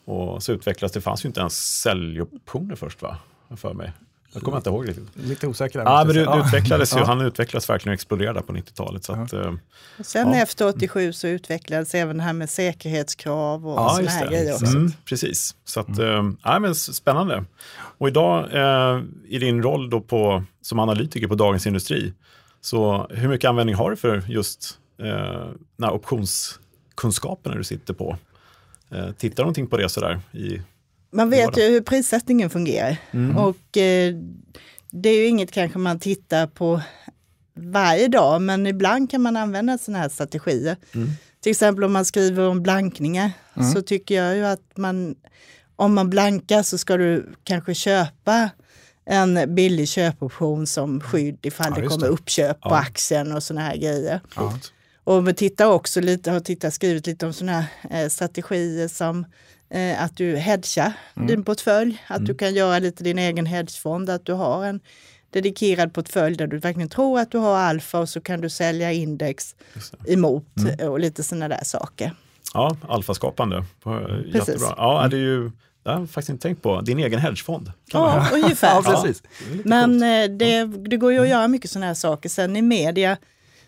[0.04, 1.00] och så utvecklades det.
[1.00, 3.18] fanns ju inte ens säljoptioner först va?
[3.56, 3.92] För mig.
[4.38, 5.08] Jag kommer inte ihåg riktigt.
[5.14, 5.78] Lite osäker.
[5.78, 9.04] Ja, men det, det utvecklades ju, han utvecklades verkligen och exploderade på 90-talet.
[9.04, 9.52] Så att, eh,
[10.00, 10.36] sen ja.
[10.36, 14.66] efter 87 så utvecklades även det här med säkerhetskrav och ja, sådana här grejer också.
[14.66, 16.36] Mm, precis, så att, mm.
[16.46, 17.44] äh, men spännande.
[17.76, 22.12] Och idag eh, i din roll då på, som analytiker på Dagens Industri,
[22.60, 25.46] så hur mycket användning har du för just eh,
[25.76, 28.16] den optionskunskapen du sitter på?
[28.90, 30.62] Eh, tittar du någonting på det sådär i
[31.10, 32.96] man vet ju hur prissättningen fungerar.
[33.10, 33.36] Mm.
[33.36, 34.14] Och eh,
[34.90, 36.80] det är ju inget kanske man tittar på
[37.54, 40.76] varje dag, men ibland kan man använda sådana här strategier.
[40.94, 41.08] Mm.
[41.40, 43.72] Till exempel om man skriver om blankningar mm.
[43.72, 45.14] så tycker jag ju att man,
[45.76, 48.50] om man blankar så ska du kanske köpa
[49.06, 52.12] en billig köpoption som skydd ifall ja, det kommer det.
[52.12, 54.20] uppköp på aktien och sådana här grejer.
[54.36, 54.58] Ja.
[55.04, 59.24] Och vi tittar också lite, har tittat, skrivit lite om sådana här eh, strategier som
[59.70, 61.26] eh, att du hedgar mm.
[61.26, 62.26] din portfölj, att mm.
[62.26, 64.80] du kan göra lite din egen hedgefond, att du har en
[65.30, 68.92] dedikerad portfölj där du verkligen tror att du har alfa och så kan du sälja
[68.92, 69.56] index
[70.06, 70.90] emot mm.
[70.90, 72.12] och lite sådana där saker.
[72.54, 73.64] Ja, alfaskapande.
[74.26, 74.74] Jättebra.
[74.76, 75.50] Ja, det är ju
[75.82, 76.80] det har jag faktiskt inte tänkt på.
[76.80, 77.72] Din egen hedgefond?
[77.92, 78.68] ja, ungefär.
[78.74, 79.22] ja, precis.
[79.64, 82.28] Men eh, det, det, går ju att göra mycket sådana här saker.
[82.28, 83.16] Sen i media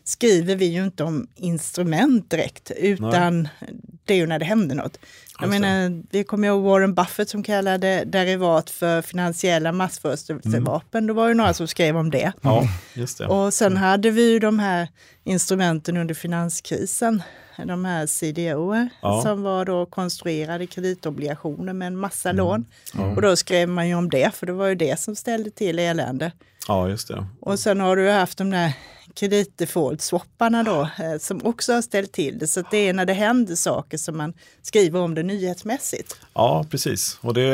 [0.04, 3.74] skriver vi ju inte om instrument direkt, utan Nej.
[4.04, 4.98] det är ju när det händer något.
[5.40, 5.60] Jag alltså.
[5.60, 10.98] menar, vi kommer ihåg Warren Buffett som kallade derivat för finansiella massförstörelsevapen.
[10.98, 11.06] Mm.
[11.06, 12.32] Då var det några som skrev om det.
[12.40, 13.26] Ja, just det.
[13.26, 14.88] Och sen hade vi ju de här
[15.24, 17.22] instrumenten under finanskrisen.
[17.66, 19.22] De här CDO ja.
[19.22, 22.36] som var då konstruerade kreditobligationer med en massa mm.
[22.36, 22.64] lån.
[22.94, 23.16] Mm.
[23.16, 25.78] Och då skrev man ju om det, för det var ju det som ställde till
[25.78, 26.32] elände.
[26.68, 27.26] Ja, just det.
[27.40, 28.72] Och sen har du haft de där
[29.14, 32.46] kreditdefault-swapparna då, eh, som också har ställt till det.
[32.46, 36.20] Så det är när det händer saker som man skriver om det nyhetsmässigt.
[36.34, 37.18] Ja, precis.
[37.20, 37.48] Och det,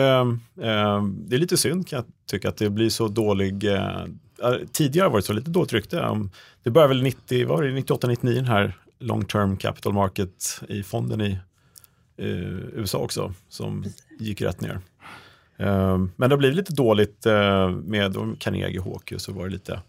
[0.60, 4.02] eh, det är lite synd kan jag tycka att det blir så dålig eh,
[4.42, 6.28] eh Tidigare har det varit så lite dåligt rykte.
[6.62, 10.82] Det började väl 90, var det 98, 99 den här long term capital market i
[10.82, 11.38] fonden i
[12.16, 13.84] eh, USA också som
[14.18, 14.80] gick rätt ner.
[15.56, 19.80] Eh, men det har blivit lite dåligt eh, med Carnegie Hawk så var det lite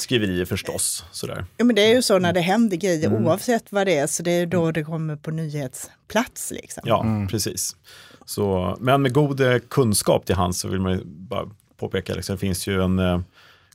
[0.00, 1.04] skriverier förstås.
[1.12, 1.44] Sådär.
[1.56, 3.26] Ja, men det är ju så när det händer grejer mm.
[3.26, 6.50] oavsett vad det är, så det är då det kommer på nyhetsplats.
[6.50, 6.82] Liksom.
[6.86, 7.28] Ja, mm.
[7.28, 7.76] precis.
[8.24, 12.40] Så, men med god eh, kunskap till hands så vill man bara påpeka, liksom, det
[12.40, 13.20] finns ju en eh,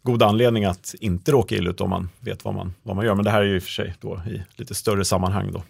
[0.03, 3.15] god anledning att inte råka illa ut om man vet vad man, vad man gör.
[3.15, 5.63] Men det här är ju i och för sig då i lite större sammanhang då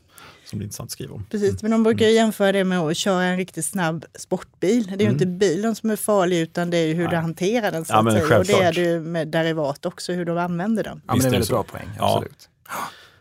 [0.45, 1.25] som det är intressant att skriva om.
[1.29, 4.85] Precis, men de brukar jämföra det med att köra en riktigt snabb sportbil.
[4.87, 5.13] Det är ju mm.
[5.13, 7.11] inte bilen som är farlig utan det är ju hur Nej.
[7.11, 7.85] du hanterar den.
[7.85, 11.01] Så ja, men och det är det med derivat också, hur de använder den.
[11.07, 12.49] Ja, men det är en väldigt bra poäng, absolut.
[12.67, 12.73] Ja.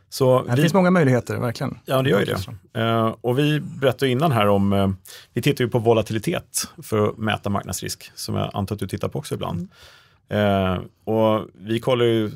[0.08, 1.78] Så det vi, finns många möjligheter, verkligen.
[1.85, 2.26] Ja, det gör ju
[2.72, 2.80] det.
[2.80, 4.90] Uh, och vi berättade innan här om, uh,
[5.32, 9.08] vi tittar ju på volatilitet för att mäta marknadsrisk, som jag antar att du tittar
[9.08, 9.58] på också ibland.
[9.58, 9.68] Mm.
[10.32, 12.30] Eh, och vi kollar ju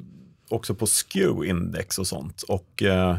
[0.48, 2.42] också på SKEW-index och sånt.
[2.42, 3.18] Och, eh,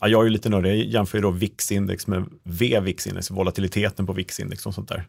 [0.00, 4.12] ja, jag är ju lite nördig, jag jämför ju då VIX-index med V-VIX-index, volatiliteten på
[4.12, 5.04] VIX-index och sånt där.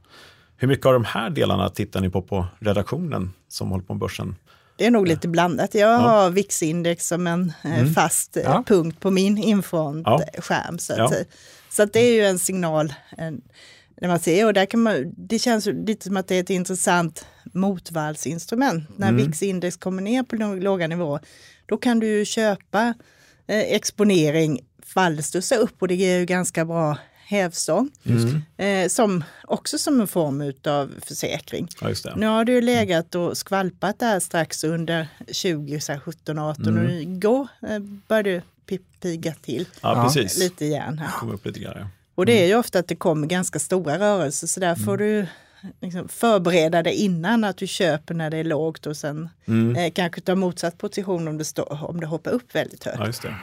[0.58, 4.00] Hur mycket av de här delarna tittar ni på på redaktionen som håller på med
[4.00, 4.36] börsen?
[4.78, 5.74] Det är nog lite blandat.
[5.74, 5.98] Jag ja.
[5.98, 7.94] har VIX-index som en eh, mm.
[7.94, 8.64] fast eh, ja.
[8.68, 10.72] punkt på min infront-skärm.
[10.72, 10.78] Ja.
[10.78, 11.28] Så, att,
[11.70, 13.42] så att det är ju en signal en,
[14.02, 16.50] när man ser, och där kan man, det känns lite som att det är ett
[16.50, 18.98] intressant motvallsinstrument.
[18.98, 19.18] När mm.
[19.18, 21.22] VIX-index kommer ner på låga nivåer,
[21.66, 22.94] då kan du ju köpa
[23.48, 26.98] eh, exponering fallstussa upp och det ger ju ganska bra
[27.28, 27.90] hävstång.
[28.04, 28.42] Mm.
[28.58, 31.68] Eh, som, också som en form av försäkring.
[31.82, 36.86] Ja, nu har du legat och skvalpat där strax under 2017 18 mm.
[36.86, 41.00] och igår eh, började du piga till ja, lite igen.
[41.00, 41.12] Här.
[41.20, 41.88] Kom upp lite grann, ja.
[42.16, 45.08] Och det är ju ofta att det kommer ganska stora rörelser så där får mm.
[45.08, 45.28] du
[45.82, 49.76] liksom förbereda dig innan att du köper när det är lågt och sen mm.
[49.76, 52.98] eh, kanske ta motsatt position om det, står, om det hoppar upp väldigt högt.
[53.00, 53.36] Ja, just det.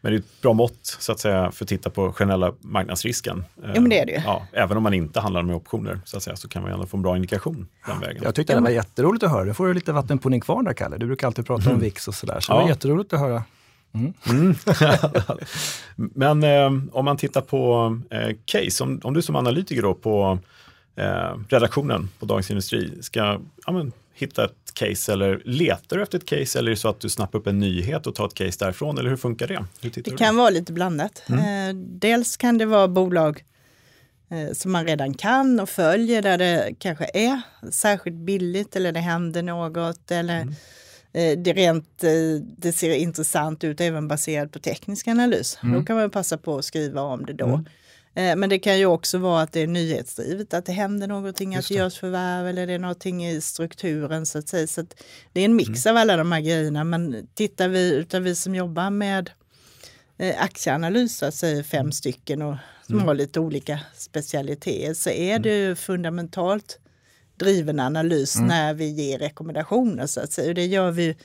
[0.00, 3.44] Men det är ett bra mått så att säga för att titta på generella marknadsrisken.
[3.62, 4.20] Ja, men det är det ju.
[4.24, 6.86] Ja, även om man inte handlar med optioner så, att säga, så kan man ändå
[6.86, 8.22] få en bra indikation den vägen.
[8.24, 9.44] Jag tyckte det var jätteroligt att höra.
[9.44, 10.98] Nu får du lite vatten på din kvarn där, Kalle.
[10.98, 11.74] Du brukar alltid prata mm.
[11.74, 12.40] om VIX och sådär.
[12.40, 12.56] Så ja.
[12.56, 13.44] det var jätteroligt att höra.
[13.92, 14.12] Mm.
[14.28, 14.54] Mm.
[16.14, 20.38] Men eh, om man tittar på eh, case, om, om, du som analytiker då på
[20.96, 26.18] eh, redaktionen på Dagens Industri ska ja, men, hitta ett case eller letar du efter
[26.18, 28.34] ett case eller är det så att du snappar upp en nyhet och tar ett
[28.34, 29.64] case därifrån eller hur funkar det?
[29.80, 31.22] Hur det kan vara lite blandat.
[31.28, 31.68] Mm.
[31.68, 33.44] Eh, dels kan det vara bolag
[34.30, 39.00] eh, som man redan kan och följer där det kanske är särskilt billigt eller det
[39.00, 40.54] händer något eller mm
[41.12, 42.10] Eh, det, rent, eh,
[42.56, 45.58] det ser intressant ut även baserat på teknisk analys.
[45.62, 45.78] Mm.
[45.78, 47.64] Då kan man passa på att skriva om det då.
[48.14, 48.30] Mm.
[48.30, 51.56] Eh, men det kan ju också vara att det är nyhetsdrivet, att det händer någonting,
[51.56, 54.66] att det görs förvärv eller det är någonting i strukturen så att säga.
[54.66, 55.96] Så att det är en mix mm.
[55.96, 56.84] av alla de här grejerna.
[56.84, 59.30] Men tittar vi, utav vi som jobbar med
[60.38, 63.06] aktieanalys, så att säga fem stycken och som mm.
[63.06, 65.42] har lite olika specialiteter, så är mm.
[65.42, 66.78] det ju fundamentalt
[67.36, 68.48] driven analys mm.
[68.48, 70.06] när vi ger rekommendationer.
[70.06, 70.48] Så att säga.
[70.48, 71.16] Och det gör vi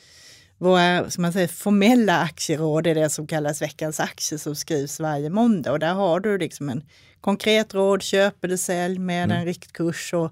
[0.58, 5.30] våra som man säger, formella aktieråd är det som kallas veckans aktier som skrivs varje
[5.30, 5.72] måndag.
[5.72, 6.84] Och där har du liksom en
[7.22, 9.38] konkret råd, köp eller sälj med mm.
[9.38, 10.32] en riktkurs och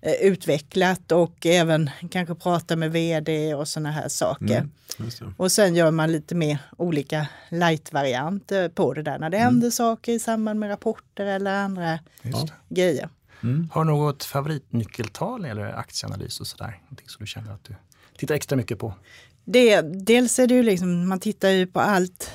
[0.00, 4.58] eh, utvecklat och även kanske prata med vd och sådana här saker.
[4.58, 5.34] Mm.
[5.36, 9.46] Och sen gör man lite mer olika light-varianter på det där när det mm.
[9.46, 11.98] händer saker i samband med rapporter eller andra
[12.68, 13.08] grejer.
[13.42, 13.68] Mm.
[13.72, 16.80] Har du något favoritnyckeltal eller aktieanalys och sådär?
[16.82, 17.74] Någonting som du känner att du
[18.18, 18.94] tittar extra mycket på?
[19.50, 22.30] Det, dels är det ju liksom, man tittar ju på allt,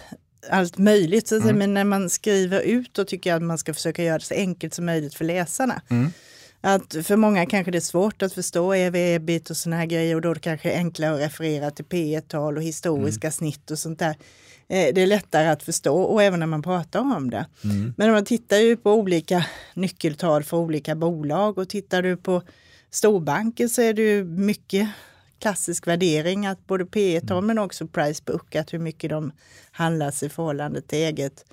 [0.49, 1.57] allt möjligt, så mm.
[1.57, 4.33] men när man skriver ut då tycker jag att man ska försöka göra det så
[4.33, 5.81] enkelt som möjligt för läsarna.
[5.89, 6.11] Mm.
[6.61, 10.15] Att för många kanske det är svårt att förstå ev ebit och sådana här grejer
[10.15, 13.31] och då är det kanske enklare att referera till P tal och historiska mm.
[13.31, 14.15] snitt och sånt där.
[14.67, 17.45] Eh, det är lättare att förstå och även när man pratar om det.
[17.63, 17.93] Mm.
[17.97, 22.41] Men man tittar ju på olika nyckeltal för olika bolag och tittar du på
[22.91, 24.89] storbanker så är det ju mycket
[25.43, 27.45] klassisk värdering att både P tal mm.
[27.47, 29.31] men också price book, att hur mycket de
[29.71, 31.45] handlas i förhållande till eget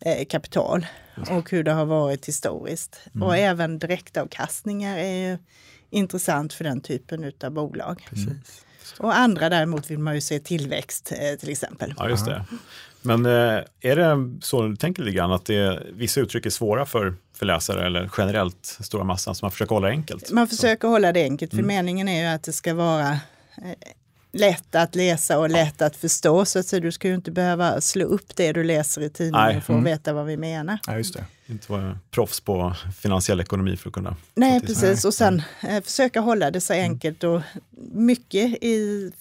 [0.00, 0.86] eh, kapital
[1.30, 3.00] och hur det har varit historiskt.
[3.14, 3.26] Mm.
[3.26, 5.38] Och även direktavkastningar är ju
[5.90, 8.06] intressant för den typen av bolag.
[8.10, 8.64] Precis.
[8.98, 11.94] Och andra däremot vill man ju se tillväxt eh, till exempel.
[11.96, 12.44] Ja, just det.
[13.02, 16.86] Men eh, är det så du tänker lite grann att det, vissa uttryck är svåra
[16.86, 20.30] för, för läsare eller generellt stora massan så man försöker hålla det enkelt?
[20.30, 20.92] Man försöker så.
[20.92, 21.66] hålla det enkelt för mm.
[21.66, 23.18] meningen är ju att det ska vara eh,
[24.32, 26.44] lätt att läsa och lätt att förstå.
[26.44, 29.72] Så att du ska ju inte behöva slå upp det du läser i tidningen för
[29.72, 29.84] att mm.
[29.84, 30.78] veta vad vi menar.
[30.86, 31.24] Ja, just det.
[31.46, 34.16] Inte vara proffs på finansiell ekonomi för att kunna...
[34.34, 35.04] Nej, precis.
[35.04, 36.90] Och sen eh, försöka hålla det så mm.
[36.90, 37.40] enkelt och
[37.92, 39.12] mycket i,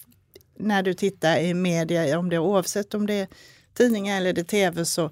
[0.58, 3.28] när du tittar i media, om det, oavsett om det är
[3.78, 5.12] tidningar eller det är tv, så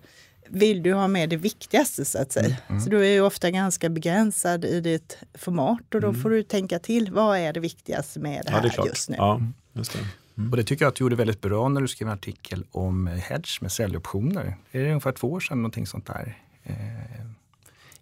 [0.50, 2.58] vill du ha med det viktigaste så att säga.
[2.68, 2.82] Mm.
[2.82, 6.22] Så du är ju ofta ganska begränsad i ditt format och då mm.
[6.22, 9.16] får du tänka till, vad är det viktigaste med det här det just nu?
[9.18, 9.42] Ja,
[9.74, 10.00] just det.
[10.38, 10.52] Mm.
[10.52, 13.08] Och det tycker jag att du gjorde väldigt bra när du skrev en artikel om
[13.08, 14.58] hedge med säljoptioner.
[14.72, 16.38] Är det ungefär två år sedan någonting sånt där?
[16.64, 16.76] Eh,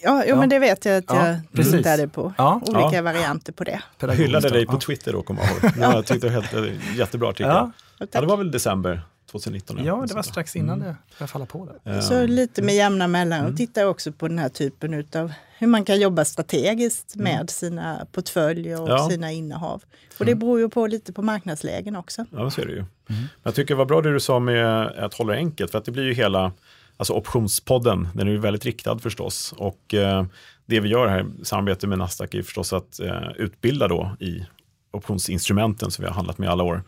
[0.06, 2.34] Ja, ja, men det vet jag att jag ja, tittade på.
[2.38, 2.62] Ja.
[2.66, 3.02] Olika ja.
[3.02, 3.82] varianter på det.
[4.00, 5.94] Jag hyllade dig på Twitter då, kommer jag ihåg.
[5.96, 7.48] Jag tyckte det var helt, eh, jättebra artikel.
[7.48, 7.72] Ja.
[8.12, 9.02] ja, det var väl december
[9.34, 9.86] 2019?
[9.86, 10.88] Ja, det var strax innan mm.
[10.88, 11.70] det började falla på.
[11.84, 12.02] Det.
[12.02, 13.58] Så lite med jämna mellanrum mm.
[13.58, 17.24] tittar också på den här typen av hur man kan jobba strategiskt mm.
[17.24, 17.48] med mm.
[17.48, 19.10] sina portföljer och ja.
[19.10, 19.84] sina innehav.
[20.20, 20.40] Och det mm.
[20.40, 22.26] beror ju på lite på marknadslägen också.
[22.32, 22.86] Ja, så är det ju.
[23.10, 23.24] Mm.
[23.44, 25.86] Jag tycker det var bra det du sa med att hålla det enkelt, för att
[25.86, 26.52] det blir ju hela
[26.98, 29.54] Alltså optionspodden, den är ju väldigt riktad förstås.
[29.58, 30.26] Och eh,
[30.66, 34.46] det vi gör här i samarbete med Nasdaq är förstås att eh, utbilda då i
[34.92, 36.84] optionsinstrumenten som vi har handlat med alla år.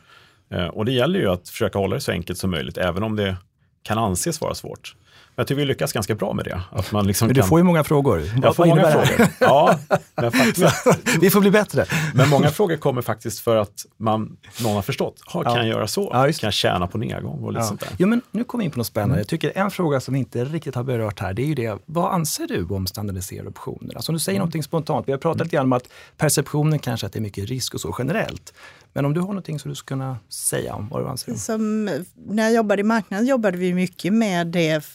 [0.52, 3.16] Eh, och det gäller ju att försöka hålla det så enkelt som möjligt, även om
[3.16, 3.36] det
[3.84, 4.96] kan anses vara svårt.
[5.38, 6.62] Jag tycker vi lyckas ganska bra med det.
[6.72, 7.50] Att man liksom men du kan...
[7.50, 8.24] får ju många frågor.
[8.44, 9.28] Jag får många frågor.
[9.40, 9.80] Ja,
[10.16, 10.88] men faktiskt...
[11.22, 11.86] vi får bli bättre.
[12.14, 15.22] Men många frågor kommer faktiskt för att man, någon har förstått.
[15.32, 15.58] Kan ja.
[15.58, 16.10] jag göra så?
[16.14, 17.44] Ja, kan jag tjäna på nedgång?
[17.44, 17.68] Och lite ja.
[17.68, 17.90] sånt där.
[17.98, 19.18] Jo, men nu kommer vi in på något spännande.
[19.18, 21.78] Jag tycker en fråga som vi inte riktigt har berört här, det är ju det,
[21.86, 23.96] vad anser du om standardiserade optioner?
[23.96, 24.40] Alltså om du säger mm.
[24.40, 25.46] någonting spontant, vi har pratat mm.
[25.46, 28.54] lite grann om att perceptionen kanske att det är mycket risk och så generellt.
[28.96, 31.34] Men om du har någonting som du skulle kunna säga om vad du anser?
[31.34, 34.86] Som, när jag jobbade i marknaden jobbade vi mycket med det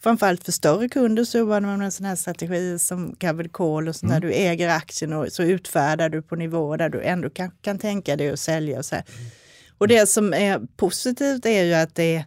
[0.00, 3.88] framförallt för större kunder så jobbar man med en sån här strategi som covered call
[3.88, 4.14] och så mm.
[4.14, 7.78] när du äger aktien och så utfärdar du på nivå där du ändå kan, kan
[7.78, 8.78] tänka dig att sälja.
[8.78, 9.04] Och, så här.
[9.78, 12.24] och det som är positivt är ju att det är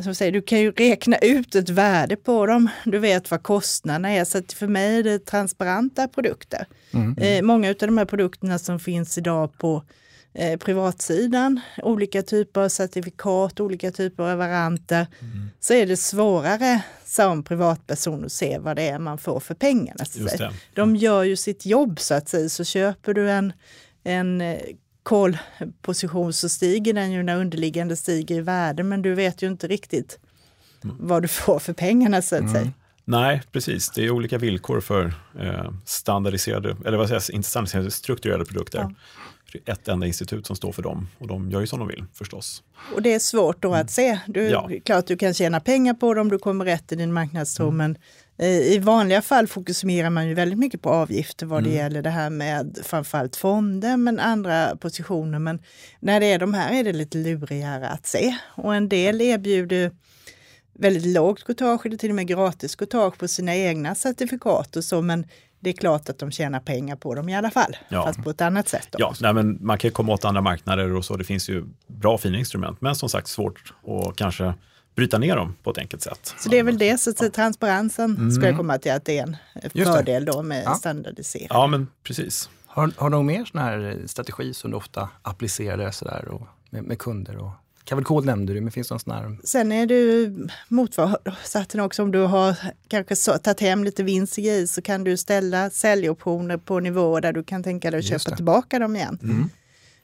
[0.00, 2.68] som säger, du kan ju räkna ut ett värde på dem.
[2.84, 4.24] Du vet vad kostnaderna är.
[4.24, 6.66] Så för mig är det transparenta produkter.
[6.90, 7.18] Mm.
[7.18, 9.82] Eh, många av de här produkterna som finns idag på
[10.34, 15.50] eh, privatsidan, olika typer av certifikat, olika typer av varanter, mm.
[15.60, 20.04] så är det svårare som privatperson att se vad det är man får för pengarna.
[20.74, 23.52] De gör ju sitt jobb så att säga, så köper du en,
[24.04, 24.58] en eh,
[25.02, 29.66] kolposition så stiger den ju när underliggande stiger i värde, men du vet ju inte
[29.66, 30.18] riktigt
[30.84, 30.96] mm.
[31.00, 32.52] vad du får för pengarna så att mm.
[32.52, 32.72] säga.
[33.04, 33.90] Nej, precis.
[33.90, 38.78] Det är olika villkor för eh, standardiserade, eller vad säger jag, inte standardiserade, strukturerade produkter.
[38.78, 38.92] Ja
[39.66, 42.62] ett enda institut som står för dem och de gör ju som de vill förstås.
[42.94, 43.88] Och det är svårt då att mm.
[43.88, 44.18] se.
[44.26, 44.70] Du, ja.
[44.84, 47.76] Klart du kan tjäna pengar på dem, du kommer rätt i din marknadstro, mm.
[47.76, 47.96] men
[48.38, 51.70] eh, i vanliga fall fokuserar man ju väldigt mycket på avgifter vad mm.
[51.70, 55.38] det gäller det här med framförallt fonder men andra positioner.
[55.38, 55.62] Men
[56.00, 58.36] när det är de här är det lite lurigare att se.
[58.56, 59.90] Och en del erbjuder
[60.80, 65.02] väldigt lågt courtage eller till och med gratis courtage på sina egna certifikat och så,
[65.02, 65.26] men
[65.60, 68.04] det är klart att de tjänar pengar på dem i alla fall, ja.
[68.04, 68.88] fast på ett annat sätt.
[68.98, 71.16] Ja, nej, men man kan komma åt andra marknader och så.
[71.16, 74.54] Det finns ju bra fina instrument, men som sagt svårt att kanske
[74.94, 76.34] bryta ner dem på ett enkelt sätt.
[76.38, 78.30] Så det är väl det, så att transparensen mm.
[78.30, 79.36] ska jag komma till att det är en
[79.84, 80.74] fördel då med ja.
[80.74, 81.46] standardisering.
[81.50, 82.50] Ja, men precis.
[82.66, 86.82] Har, har du någon mer sån här strategi som du ofta applicerar sådär och med,
[86.82, 87.36] med kunder?
[87.36, 87.50] Och
[87.90, 89.38] Kavalkod nämnde du, men finns det någon sån här?
[89.44, 90.34] Sen är du
[90.68, 92.56] motsatsen också, om du har
[92.88, 97.20] kanske så, tagit hem lite vinst i GI så kan du ställa säljoptioner på nivåer
[97.20, 99.18] där du kan tänka dig att köpa tillbaka dem igen.
[99.22, 99.50] Mm.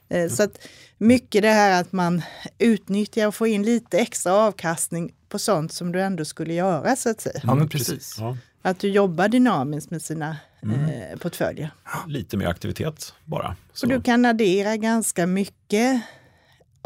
[0.09, 2.21] Eh, så att mycket det här att man
[2.57, 7.09] utnyttjar och får in lite extra avkastning på sånt som du ändå skulle göra så
[7.09, 7.39] att säga.
[7.43, 8.15] Ja, men precis.
[8.19, 8.37] Ja.
[8.61, 10.79] Att du jobbar dynamiskt med sina mm.
[10.79, 11.71] eh, portföljer.
[12.07, 13.55] Lite mer aktivitet bara.
[13.73, 13.85] Så.
[13.85, 16.01] Och du kan addera ganska mycket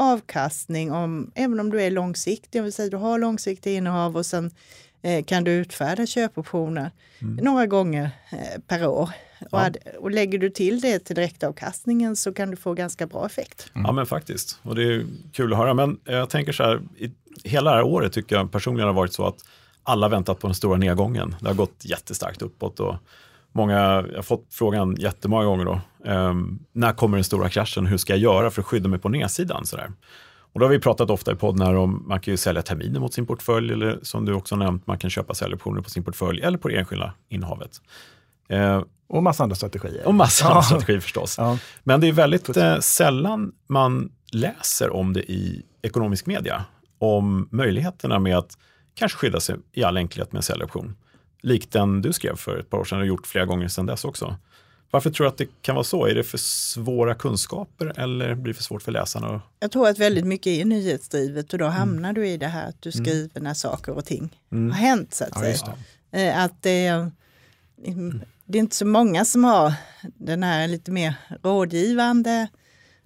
[0.02, 4.26] avkastning om, även om du är långsiktig, om vi säger du har långsiktiga innehav och
[4.26, 4.50] sen
[5.02, 7.44] eh, kan du utfärda köpoptioner mm.
[7.44, 9.10] några gånger eh, per år.
[9.50, 9.66] Ja.
[9.66, 13.70] Och, och, lägger du till det till direktavkastningen så kan du få ganska bra effekt.
[13.74, 13.86] Mm.
[13.86, 15.74] Ja men faktiskt, och det är kul att höra.
[15.74, 17.10] Men jag tänker så här, i,
[17.44, 19.36] hela det här året tycker jag personligen har varit så att
[19.82, 21.36] alla väntat på den stora nedgången.
[21.40, 22.94] Det har gått jättestarkt uppåt och
[23.52, 27.96] många, jag har fått frågan jättemånga gånger då, um, när kommer den stora kraschen, hur
[27.96, 29.66] ska jag göra för att skydda mig på nedsidan?
[29.66, 29.90] Så där.
[30.52, 33.00] Och då har vi pratat ofta i podden här om man kan ju sälja terminer
[33.00, 36.42] mot sin portfölj eller som du också nämnt, man kan köpa säljoptioner på sin portfölj
[36.42, 37.80] eller på det enskilda innehavet.
[38.48, 40.06] Eh, och massa andra strategier.
[40.06, 41.38] Och massa andra strategier förstås.
[41.38, 41.58] Ja.
[41.82, 46.64] Men det är väldigt eh, sällan man läser om det i ekonomisk media,
[46.98, 48.58] om möjligheterna med att
[48.94, 50.96] kanske skydda sig i all enkelhet med en säljoption.
[51.42, 54.04] Likt den du skrev för ett par år sedan och gjort flera gånger sedan dess
[54.04, 54.36] också.
[54.92, 56.06] Varför tror du att det kan vara så?
[56.06, 59.42] Är det för svåra kunskaper eller blir det för svårt för läsarna?
[59.60, 61.76] Jag tror att väldigt mycket är nyhetsdrivet och då mm.
[61.76, 63.04] hamnar du i det här att du mm.
[63.04, 64.70] skriver när saker och ting mm.
[64.70, 65.74] har hänt så att ja, säga.
[66.10, 66.28] Det.
[66.28, 67.10] Eh, att det,
[68.44, 72.48] det är inte så många som har den här lite mer rådgivande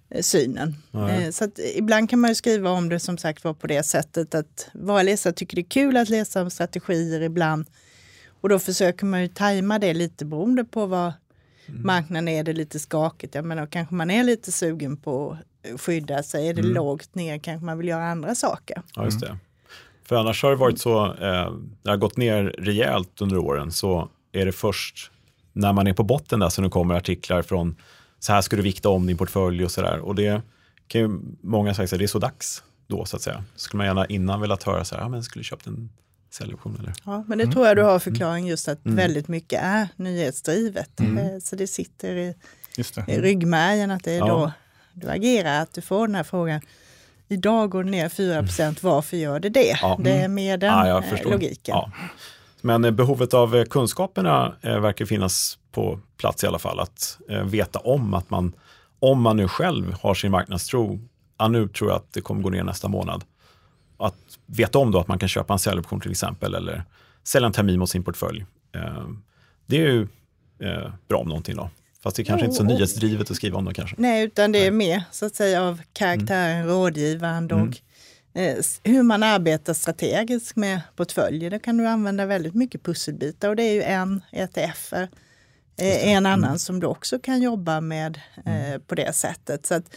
[0.09, 0.75] eh, synen.
[0.91, 1.33] Nej.
[1.33, 4.35] Så att ibland kan man ju skriva om det som sagt var på det sättet
[4.35, 7.65] att våra läsare tycker det är kul att läsa om strategier ibland.
[8.41, 11.13] Och då försöker man ju tajma det lite beroende på vad
[11.67, 11.81] mm.
[11.85, 12.43] marknaden är.
[12.43, 15.37] Det lite skakigt, jag menar kanske man är lite sugen på
[15.73, 16.47] att skydda sig.
[16.49, 16.73] Är det mm.
[16.73, 18.81] lågt ner kanske man vill göra andra saker.
[18.95, 19.37] Ja, just det.
[20.03, 21.51] För annars har det varit så, eh,
[21.83, 25.11] det har gått ner rejält under åren, så är det först
[25.53, 27.75] när man är på botten där som det kommer artiklar från
[28.19, 29.99] så här ska du vikta om din portfölj och sådär.
[29.99, 30.41] Och det
[30.87, 33.43] kan ju många säga, att det är så dags då så att säga.
[33.55, 35.89] Skulle man gärna innan velat höra så här, ja men skulle köpt en
[36.29, 36.93] säljoption eller?
[37.05, 37.53] Ja, men det mm.
[37.53, 38.95] tror jag du har förklaring just att mm.
[38.97, 40.99] väldigt mycket är nyhetsdrivet.
[40.99, 41.17] Mm.
[41.17, 42.35] Eh, så det sitter i,
[42.75, 43.13] det.
[43.13, 44.27] i ryggmärgen att det är ja.
[44.27, 44.51] då
[44.93, 46.61] du agerar, att du får den här frågan.
[47.27, 49.77] Idag går det ner 4 varför gör det det?
[49.81, 49.99] Ja.
[50.03, 51.75] Det är mer den ja, eh, logiken.
[52.61, 56.79] Men eh, behovet av kunskaperna verkar finnas på plats i alla fall.
[56.79, 58.53] Att veta om att man,
[58.99, 60.99] om man nu själv har sin marknadstro,
[61.37, 63.23] ja, nu tror jag att det kommer gå ner nästa månad.
[64.47, 66.83] Veta om då att man kan köpa en säljoption till exempel eller
[67.23, 68.45] sälja en termin mot sin portfölj.
[69.65, 70.07] Det är ju
[71.07, 71.69] bra om någonting då.
[72.03, 73.95] Fast det är kanske jo, inte så nyhetsdrivet att skriva om det kanske.
[73.99, 76.67] Nej, utan det är mer så att säga av karaktären mm.
[76.67, 77.73] rådgivande och mm.
[78.37, 81.49] Eh, hur man arbetar strategiskt med portföljer.
[81.49, 85.07] Där kan du använda väldigt mycket pusselbitar och det är ju en ETF, eh,
[85.77, 86.59] en annan mm.
[86.59, 88.81] som du också kan jobba med eh, mm.
[88.81, 89.65] på det sättet.
[89.65, 89.95] Så att,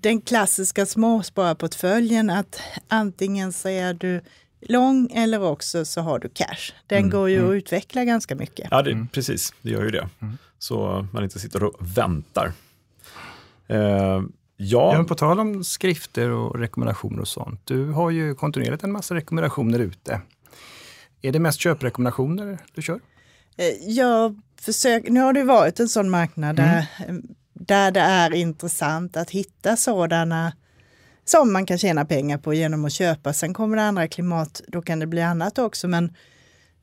[0.00, 4.20] den klassiska småspararportföljen att antingen så är du
[4.60, 6.72] lång eller också så har du cash.
[6.86, 7.10] Den mm.
[7.10, 7.50] går ju mm.
[7.50, 8.68] att utveckla ganska mycket.
[8.70, 9.54] Ja, det, precis.
[9.62, 10.08] Det gör ju det.
[10.20, 10.38] Mm.
[10.58, 12.52] Så man inte sitter och väntar.
[13.68, 14.22] Eh,
[14.56, 14.94] Ja.
[14.94, 17.60] ja på tal om skrifter och rekommendationer och sånt.
[17.64, 20.20] Du har ju kontinuerligt en massa rekommendationer ute.
[21.22, 23.00] Är det mest köprekommendationer du kör?
[23.56, 27.22] Eh, jag försöker, nu har det varit en sån marknad där, mm.
[27.60, 30.52] Där det är intressant att hitta sådana
[31.24, 33.32] som man kan tjäna pengar på genom att köpa.
[33.32, 35.88] Sen kommer det andra klimat, då kan det bli annat också.
[35.88, 36.14] Men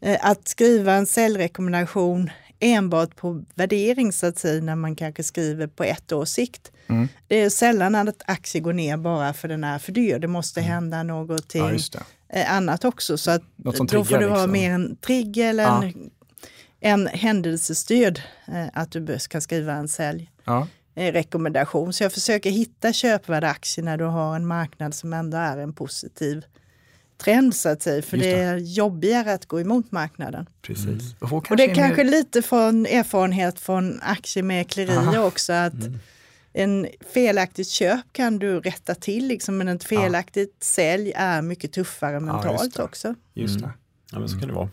[0.02, 5.68] eh, att skriva en säljrekommendation enbart på värdering så att säga, när man kanske skriver
[5.68, 6.72] på ett års sikt.
[6.88, 7.08] Mm.
[7.28, 10.20] Det är sällan att aktier går ner bara för den är för dyr.
[10.20, 10.72] Det måste mm.
[10.72, 13.18] hända någonting ja, eh, annat också.
[13.18, 14.52] Så att då får det vara liksom.
[14.52, 15.84] mer en trigger eller ja.
[15.84, 16.12] en,
[16.80, 20.30] en händelsestyrd eh, att du kan skriva en sälj.
[20.44, 20.68] Ja.
[20.96, 21.94] Rekommendation.
[21.94, 25.74] Så jag försöker hitta köpvärda aktier när du har en marknad som ändå är en
[25.74, 26.46] positiv
[27.18, 28.24] trend så att säga, för det.
[28.24, 28.42] det.
[28.42, 30.46] är jobbigare att gå emot marknaden.
[30.62, 30.88] Precis.
[30.88, 31.34] Mm.
[31.34, 32.12] Och, och det är kanske mer...
[32.12, 36.00] lite från erfarenhet från aktiemäkleri också, att mm.
[36.54, 40.66] en felaktigt köp kan du rätta till, liksom, men ett felaktigt ja.
[40.66, 43.16] sälj är mycket tuffare mentalt ja, just också.
[43.34, 43.66] Just det.
[43.66, 43.78] Mm.
[44.12, 44.70] Ja, men så kan det vara.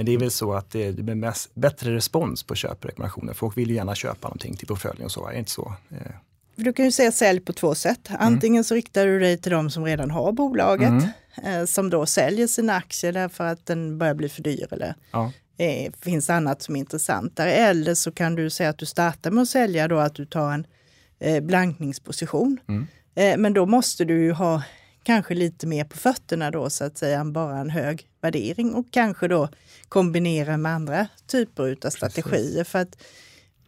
[0.00, 3.32] Men det är väl så att det, blir mest, bättre respons på köprekommendationer.
[3.32, 5.74] Folk vill ju gärna köpa någonting till portföljen och så, är det inte så?
[5.90, 6.12] Eh,
[6.56, 8.08] du kan ju säga sälj på två sätt.
[8.08, 8.20] Mm.
[8.20, 11.04] Antingen så riktar du dig till de som redan har bolaget, mm.
[11.44, 15.32] eh, som då säljer sina aktier därför att den börjar bli för dyr eller ja.
[15.58, 17.52] eh, finns annat som är intressantare.
[17.52, 20.52] Eller så kan du säga att du startar med att sälja då att du tar
[20.52, 20.66] en
[21.46, 22.58] blankningsposition.
[22.68, 22.86] Mm.
[23.42, 24.62] Men då måste du ju ha
[25.10, 28.86] kanske lite mer på fötterna då så att säga än bara en hög värdering och
[28.90, 29.48] kanske då
[29.88, 32.54] kombinera med andra typer av strategier.
[32.54, 32.68] Precis.
[32.68, 32.96] För att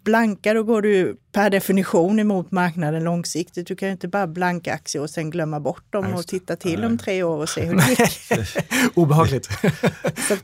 [0.05, 3.67] blanka, då går du per definition emot marknaden långsiktigt.
[3.67, 6.85] Du kan ju inte bara blanka aktier och sen glömma bort dem och titta till
[6.85, 8.57] om tre år och se hur det gick.
[8.95, 9.49] Obehagligt.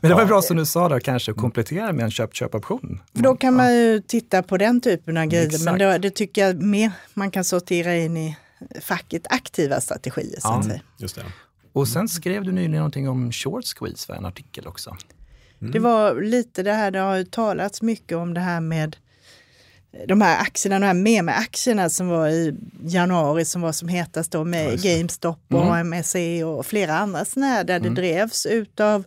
[0.01, 3.01] Men det var bra som du sa då, kanske komplettera med en köp-köp-option.
[3.13, 5.63] Då kan man ju titta på den typen av grejer, Exakt.
[5.63, 8.37] men det, det, tycker jag mer man kan sortera in i
[8.81, 10.39] facket aktiva strategier.
[10.39, 10.81] Så att säga.
[10.97, 11.25] Just det.
[11.73, 14.97] Och sen skrev du nyligen någonting om short squeeze för en artikel också.
[15.61, 15.71] Mm.
[15.71, 18.95] Det var lite det här, det har talats mycket om det här med
[20.07, 24.43] de här aktierna, de här meme-aktierna som var i januari som var som hetast då
[24.43, 25.93] med GameStop och mm.
[25.93, 27.95] AMSE och flera andra sådana här där mm.
[27.95, 29.03] det drevs utav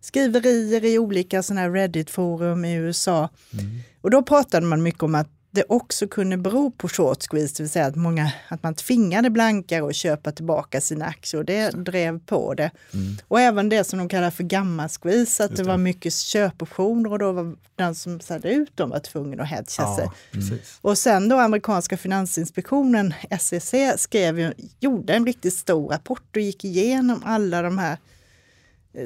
[0.00, 3.28] skriverier i olika sådana här Reddit-forum i USA.
[3.52, 3.80] Mm.
[4.00, 7.62] Och då pratade man mycket om att det också kunde bero på short squeeze, det
[7.62, 12.18] vill säga att, många, att man tvingade blankare att köpa tillbaka sina aktier det drev
[12.18, 12.70] på det.
[12.94, 13.16] Mm.
[13.28, 15.56] Och även det som de kallar för gamma squeeze, att det.
[15.56, 15.68] det.
[15.68, 19.66] var mycket köpoptioner och då var den som satte ut dem var tvungen att hedga
[19.78, 20.08] ja, sig.
[20.34, 20.58] Mm.
[20.80, 27.22] Och sen då amerikanska finansinspektionen, SEC, skrev, gjorde en riktigt stor rapport och gick igenom
[27.24, 27.98] alla de här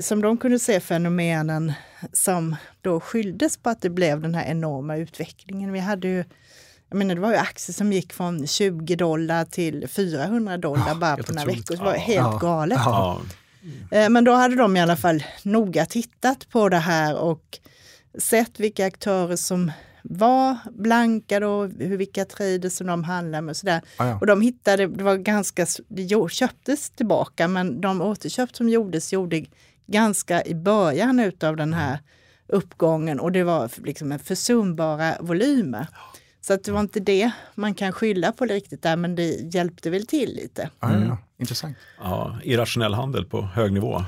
[0.00, 1.72] som de kunde se fenomenen
[2.12, 5.72] som då skylldes på att det blev den här enorma utvecklingen.
[5.72, 6.24] Vi hade ju,
[6.88, 10.94] jag menar, det var ju aktier som gick från 20 dollar till 400 dollar ja,
[10.94, 11.76] bara på några veckor.
[11.76, 12.78] Det var ja, helt ja, galet.
[12.84, 13.20] Ja.
[13.90, 17.58] Eh, men då hade de i alla fall noga tittat på det här och
[18.18, 19.72] sett vilka aktörer som
[20.02, 23.50] var blankade och vilka traders som de handlade med.
[23.50, 23.82] Och, sådär.
[23.96, 24.18] Ah, ja.
[24.20, 29.44] och de hittade, det var ganska, det köptes tillbaka men de återköp som gjordes gjorde
[29.90, 31.98] ganska i början utav den här
[32.46, 35.86] uppgången och det var liksom en försumbara volymer.
[36.40, 39.90] Så att det var inte det man kan skylla på riktigt där, men det hjälpte
[39.90, 40.70] väl till lite.
[40.82, 41.02] Mm.
[41.02, 41.76] Ja, ja, Intressant.
[41.98, 44.04] Ja, irrationell handel på hög nivå.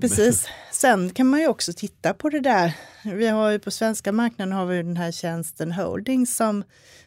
[0.00, 0.48] Precis.
[0.72, 2.72] Sen kan man ju också titta på det där.
[3.04, 6.64] Vi har ju på svenska marknaden har vi den här tjänsten Holding som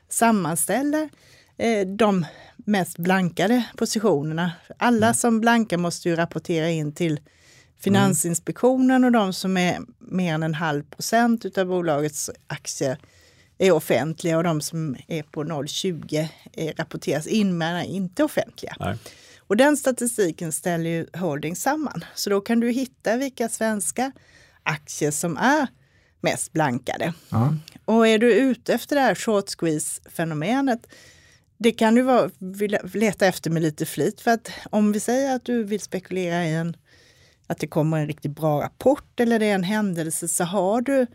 [0.10, 1.10] sammanställer
[1.58, 4.52] eh, de mest blankade positionerna.
[4.78, 5.14] Alla mm.
[5.14, 7.20] som blankar måste ju rapportera in till
[7.84, 12.98] Finansinspektionen och de som är mer än en halv procent av bolagets aktier
[13.58, 16.28] är offentliga och de som är på 0,20
[16.78, 18.76] rapporteras in men är inte offentliga.
[18.80, 18.98] Nej.
[19.40, 22.06] Och den statistiken ställer ju Holding samman.
[22.16, 24.12] Så då kan du hitta vilka svenska
[24.64, 25.68] aktier som är
[26.22, 27.14] mest blankade.
[27.30, 27.56] Ja.
[27.86, 30.88] Och är du ute efter det här short squeeze-fenomenet,
[31.58, 32.30] det kan du vara,
[32.94, 34.22] leta efter med lite flit.
[34.22, 36.78] För att om vi säger att du vill spekulera i en
[37.54, 41.08] att det kommer en riktigt bra rapport eller det är en händelse så har du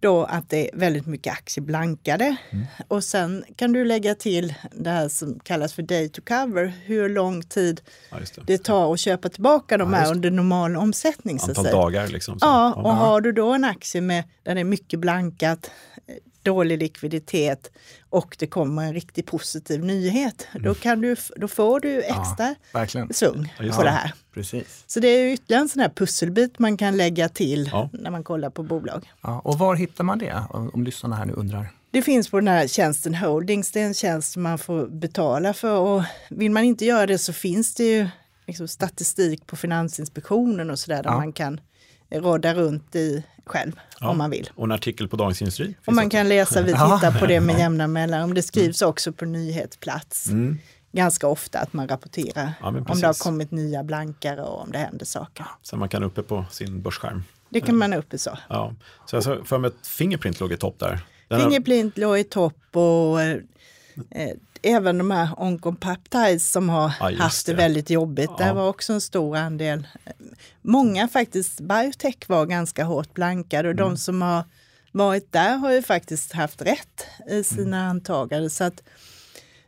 [0.00, 2.36] då att det är väldigt mycket aktier blankade.
[2.50, 2.66] Mm.
[2.88, 7.08] Och sen kan du lägga till det här som kallas för day to cover, hur
[7.08, 7.80] lång tid
[8.10, 8.42] ja, det.
[8.46, 8.64] det.
[8.64, 11.38] tar att köpa tillbaka de ja, här under normal omsättning.
[11.42, 12.40] Antal dagar liksom.
[12.40, 12.46] Så.
[12.46, 15.70] Ja, och har du då en aktie med, där det är mycket blankat,
[16.46, 17.70] dålig likviditet
[18.10, 20.62] och det kommer en riktigt positiv nyhet, mm.
[20.62, 24.12] då, kan du, då får du extra ja, svung på det här.
[24.34, 24.84] Precis.
[24.86, 27.90] Så det är ytterligare en sån här pusselbit man kan lägga till ja.
[27.92, 29.12] när man kollar på bolag.
[29.22, 31.68] Ja, och var hittar man det, om, om lyssnarna här nu undrar?
[31.90, 35.78] Det finns på den här tjänsten Holdings, det är en tjänst man får betala för
[35.78, 38.08] och vill man inte göra det så finns det ju
[38.46, 41.16] liksom statistik på Finansinspektionen och sådär där ja.
[41.16, 41.60] man kan
[42.10, 44.50] råda runt i själv ja, om man vill.
[44.54, 45.74] Och en artikel på Dagens Industri.
[45.86, 48.34] Och man kan läsa, vi tittar på det med jämna mellanrum.
[48.34, 48.90] Det skrivs mm.
[48.90, 50.26] också på nyhetsplats.
[50.26, 50.58] Mm.
[50.92, 54.78] Ganska ofta att man rapporterar ja, om det har kommit nya blankare och om det
[54.78, 55.46] händer saker.
[55.62, 57.24] Så man kan uppe på sin börsskärm.
[57.48, 58.38] Det kan man uppe så.
[58.48, 58.74] Ja.
[59.06, 61.00] Så jag för mig att Fingerprint låg i topp där.
[61.28, 63.40] Den Fingerprint låg i topp och eh,
[64.62, 68.30] även de här Oncopeptides som har ja, haft det, det väldigt jobbigt.
[68.38, 68.44] Ja.
[68.44, 69.86] Det var också en stor andel.
[70.62, 73.88] Många faktiskt, biotech var ganska hårt blankade och mm.
[73.88, 74.44] de som har
[74.92, 77.90] varit där har ju faktiskt haft rätt i sina mm.
[77.90, 78.50] antaganden.
[78.50, 78.82] Så att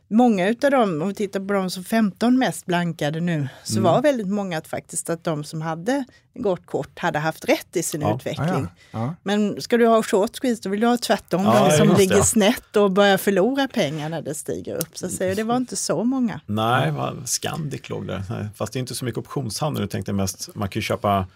[0.09, 3.83] många utav dem, om vi tittar på de som 15 mest blankade nu, så mm.
[3.83, 6.03] var väldigt många att faktiskt att de som hade
[6.33, 8.15] gått kort hade haft rätt i sin ja.
[8.15, 8.67] utveckling.
[8.91, 9.15] Ja, ja.
[9.23, 12.75] Men ska du ha short squeeze då vill du ha tvärtom, de som ligger snett
[12.75, 14.97] och börjar förlora pengar när det stiger upp.
[14.97, 16.41] Så säger, det var inte så många.
[16.45, 16.93] Nej,
[17.25, 18.49] Scandic låg där.
[18.55, 21.27] Fast det är inte så mycket optionshandel, jag tänkte mest, man kan ju köpa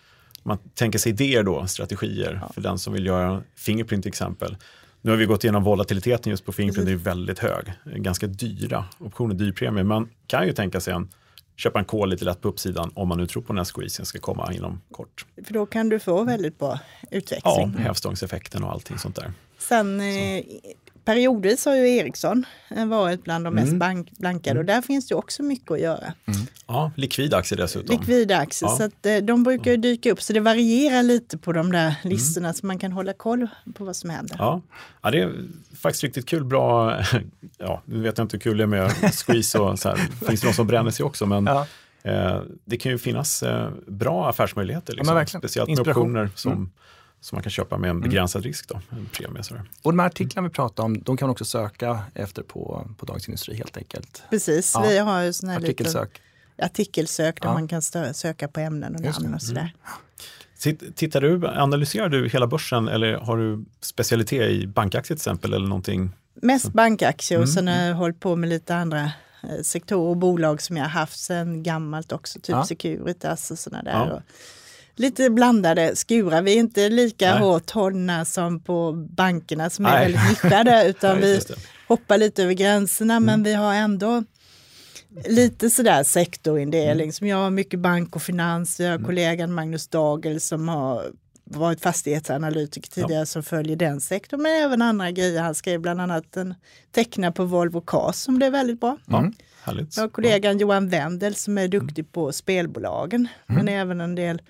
[0.44, 4.58] man tänker sig idéer då, strategier för den som vill göra Fingerprint till exempel.
[5.06, 7.74] Nu har vi gått igenom volatiliteten just på Fingerprint, det är väldigt hög.
[7.86, 9.84] Ganska dyra optioner, dyr premie.
[9.84, 11.10] Man kan ju tänka sig en
[11.56, 14.06] köpa en kol lite lätt på uppsidan om man nu tror på den här squeezen
[14.06, 15.26] ska komma inom kort.
[15.46, 16.80] För då kan du få väldigt bra
[17.12, 17.74] utväxling.
[17.78, 19.34] Ja, hävstångseffekten och allting sånt där.
[19.58, 20.44] Sen eh,
[21.06, 23.80] periodvis har ju Ericsson eh, varit bland de mest mm.
[23.80, 24.76] bank, blankade och mm.
[24.76, 26.14] där finns det också mycket att göra.
[26.26, 26.40] Mm.
[26.68, 27.98] Ja, likvida aktier dessutom.
[27.98, 28.76] Likvida aktier, ja.
[28.76, 31.96] så att, eh, de brukar ju dyka upp så det varierar lite på de där
[32.04, 32.54] listorna mm.
[32.54, 34.36] så man kan hålla koll på vad som händer.
[34.40, 34.62] Ja,
[35.02, 35.34] ja det är
[35.76, 37.00] faktiskt riktigt kul, bra,
[37.58, 39.98] ja nu vet jag inte hur kul det är med squeeze och så här,
[40.28, 41.68] finns det någon som bränner sig också men ja.
[42.04, 45.26] eh, det kan ju finnas eh, bra affärsmöjligheter, liksom.
[45.28, 46.70] speciellt med optioner som mm
[47.24, 48.10] som man kan köpa med en mm.
[48.10, 48.48] begränsad mm.
[48.48, 48.68] risk.
[48.68, 49.64] Då, en premie, sådär.
[49.82, 53.06] Och de här artiklarna vi pratar om, de kan man också söka efter på, på
[53.06, 54.24] Dagens Industri helt enkelt?
[54.30, 54.82] Precis, ja.
[54.82, 56.22] vi har ju sån här artikelsök.
[56.58, 57.54] artikelsök där ja.
[57.54, 57.82] man kan
[58.14, 59.74] söka på ämnen och namn och sådär.
[60.66, 60.78] Mm.
[60.96, 65.54] Tittar du, analyserar du hela börsen eller har du specialitet i bankaktier till exempel?
[65.54, 66.12] Eller någonting?
[66.34, 67.54] Mest bankaktier och mm.
[67.54, 69.04] sen har jag hållit på med lite andra
[69.44, 72.66] eh, sektorer och bolag som jag haft sedan gammalt också, typ ja.
[72.66, 74.10] Securitas och sådana där.
[74.10, 74.22] Ja
[74.96, 76.42] lite blandade skurar.
[76.42, 77.40] Vi är inte lika Nej.
[77.40, 80.02] hårt hållna som på bankerna som är Nej.
[80.02, 81.40] väldigt nischade, utan vi
[81.88, 83.26] hoppar lite över gränserna mm.
[83.26, 84.24] men vi har ändå
[85.26, 87.04] lite sådär sektorindelning.
[87.04, 87.14] Mm.
[87.14, 88.80] Som jag har mycket bank och finans.
[88.80, 89.06] Vi har mm.
[89.06, 91.12] kollegan Magnus Dagel som har
[91.44, 93.26] varit fastighetsanalytiker tidigare ja.
[93.26, 95.42] som följer den sektorn, men även andra grejer.
[95.42, 96.56] Han skrev bland annat en
[96.92, 98.98] tecknare på Volvo Cars som blev väldigt bra.
[99.10, 99.34] Mm.
[99.64, 99.98] Härligt.
[99.98, 102.12] Jag har kollegan Johan Wendel som är duktig mm.
[102.12, 103.66] på spelbolagen, mm.
[103.66, 104.42] men även en del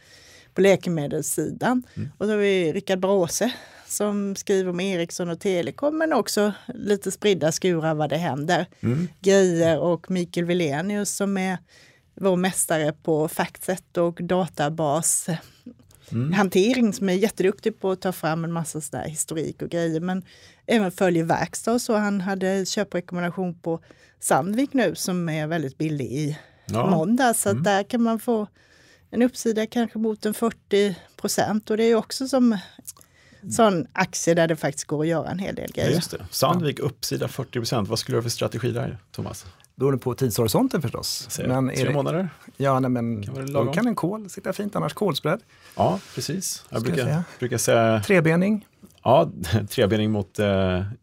[0.53, 1.83] på läkemedelssidan.
[1.95, 2.09] Mm.
[2.17, 3.53] Och så har vi Rickard Bråse
[3.87, 8.65] som skriver om Ericsson och Telekom, men också lite spridda skurar vad det händer.
[8.79, 9.07] Mm.
[9.21, 11.57] Grejer och Mikael Wilenius som är
[12.15, 15.27] vår mästare på Factset och databas
[16.11, 16.33] mm.
[16.33, 19.99] hantering som är jätteduktig på att ta fram en massa sådär historik och grejer.
[19.99, 20.23] Men
[20.65, 21.95] även följer verkstad och så.
[21.95, 23.79] Han hade köprekommendation på
[24.19, 26.89] Sandvik nu som är väldigt billig i ja.
[26.89, 27.33] måndag.
[27.33, 27.63] Så mm.
[27.63, 28.47] där kan man få
[29.13, 31.69] en uppsida kanske mot en 40 procent.
[31.69, 32.57] Och det är också som
[33.51, 35.89] sån aktie där det faktiskt går att göra en hel del grejer.
[35.89, 36.25] just det.
[36.31, 37.89] Sandvik uppsida 40 procent.
[37.89, 39.45] Vad skulle du ha för strategi där, Thomas?
[39.75, 41.39] Beroende på tidshorisonten förstås.
[41.47, 42.29] Men tre det, månader?
[42.57, 45.41] Ja, nej, men kan då kan en kol sitta fint, annars kolspread.
[45.75, 46.65] Ja, precis.
[46.69, 47.23] Jag brukar, säga.
[47.39, 48.03] brukar säga...
[48.05, 48.67] Trebening.
[49.03, 49.31] Ja,
[49.69, 50.45] trebening mot eh,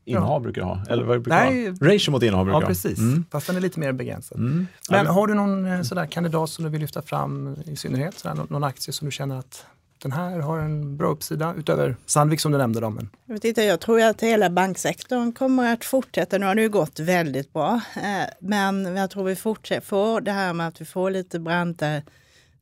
[0.04, 0.40] innehav ja.
[0.40, 0.82] brukar du ha.
[0.88, 1.76] Eller vad brukar Nej, ha?
[1.80, 2.98] Ratio mot innehav brukar Ja, precis.
[2.98, 3.24] Mm.
[3.30, 4.38] Fast den är lite mer begränsad.
[4.38, 4.66] Mm.
[4.90, 8.18] Men har du någon eh, sådär kandidat som du vill lyfta fram i synnerhet?
[8.18, 9.66] Sådär, någon aktie som du känner att
[10.02, 12.80] den här har en bra uppsida utöver Sandvik som du nämnde.
[12.80, 13.10] Då, men...
[13.56, 16.38] jag, tror att hela banksektorn kommer att fortsätta.
[16.38, 20.32] Nu har det ju gått väldigt bra, eh, men jag tror vi fortsätter få det
[20.32, 22.02] här med att vi får lite brantare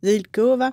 [0.03, 0.73] yieldkurva.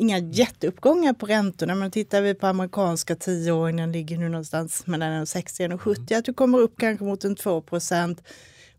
[0.00, 5.72] Inga jätteuppgångar på räntorna, men tittar vi på amerikanska tioåringen ligger nu någonstans mellan 60
[5.72, 8.22] och 70, att du kommer upp kanske mot en 2 procent.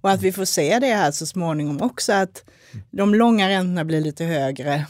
[0.01, 2.43] Och att vi får se det här så småningom också, att
[2.91, 4.85] de långa räntorna blir lite högre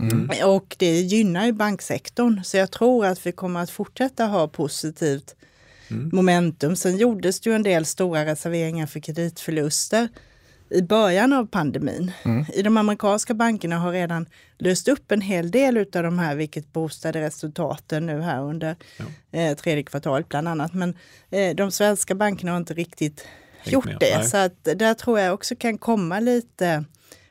[0.00, 0.30] Mm.
[0.44, 2.44] Och det gynnar ju banksektorn.
[2.44, 5.36] Så jag tror att vi kommer att fortsätta ha positivt
[5.90, 6.10] mm.
[6.12, 6.76] momentum.
[6.76, 10.08] Sen gjordes det ju en del stora reserveringar för kreditförluster
[10.70, 12.12] i början av pandemin.
[12.24, 12.44] Mm.
[12.54, 14.26] I de amerikanska bankerna har redan
[14.58, 19.38] löst upp en hel del av de här, vilket boostade resultaten nu här under ja.
[19.40, 20.74] eh, tredje kvartalet bland annat.
[20.74, 20.96] Men
[21.30, 23.26] eh, de svenska bankerna har inte riktigt
[23.58, 23.96] Hängt gjort med.
[24.00, 24.18] det.
[24.18, 24.28] Nej.
[24.28, 26.84] Så att där tror jag också kan komma lite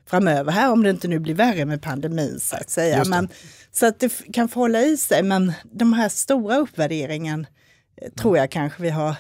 [0.09, 3.03] framöver här, om det inte nu blir värre med pandemin så att säga.
[3.05, 3.29] Men,
[3.71, 5.23] så att det kan få hålla i sig.
[5.23, 7.47] Men de här stora uppvärderingen
[8.01, 9.15] eh, tror jag kanske vi har,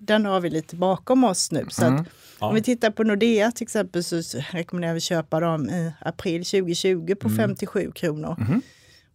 [0.00, 1.66] den har vi lite bakom oss nu.
[1.70, 2.04] Så mm.
[2.40, 2.46] Ja.
[2.46, 7.14] Om vi tittar på Nordea till exempel så rekommenderar vi köpa dem i april 2020
[7.14, 7.38] på mm.
[7.38, 8.36] 57 kronor.
[8.40, 8.62] Mm.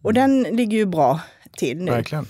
[0.02, 1.20] Och den ligger ju bra
[1.56, 1.90] till nu.
[1.90, 2.26] Verkligen.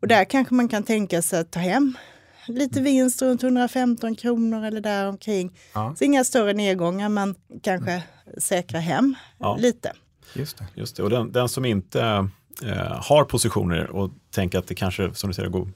[0.00, 1.98] Och där kanske man kan tänka sig att ta hem
[2.46, 5.58] lite vinst runt 115 kronor eller däromkring.
[5.74, 5.94] Ja.
[5.98, 8.02] Så inga större nedgångar men kanske
[8.38, 9.56] säkra hem ja.
[9.56, 9.92] lite.
[10.34, 10.66] Just det.
[10.74, 11.02] Just det.
[11.02, 12.28] Och den, den som inte
[12.62, 15.68] eh, har positioner och tänker att det kanske, som du säger, går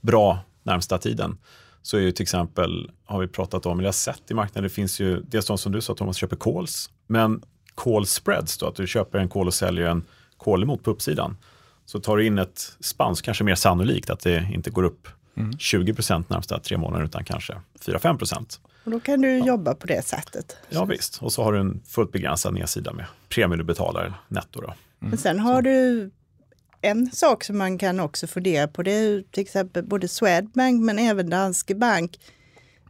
[0.00, 1.38] bra närmsta tiden,
[1.82, 4.62] så är ju till exempel, har vi pratat om, eller jag har sett i marknaden,
[4.62, 7.42] det finns ju dels de som du sa, Thomas, köper calls, men
[7.74, 10.04] call spreads då, att du köper en call och säljer en
[10.36, 11.36] call emot på uppsidan.
[11.84, 15.08] Så tar du in ett spann, så kanske mer sannolikt att det inte går upp
[15.36, 15.58] mm.
[15.58, 18.60] 20 procent närmsta tre månader, utan kanske 4-5 procent.
[18.84, 19.46] Och då kan du ja.
[19.46, 20.56] jobba på det sättet.
[20.68, 24.60] Ja visst, och så har du en fullt begränsad nedsida med premie du betalar netto.
[24.60, 24.66] Då.
[24.66, 24.76] Mm.
[25.10, 25.60] Men sen har så.
[25.60, 26.10] du
[26.82, 30.98] en sak som man kan också fundera på, det är till exempel både Swedbank men
[30.98, 32.20] även Danske Bank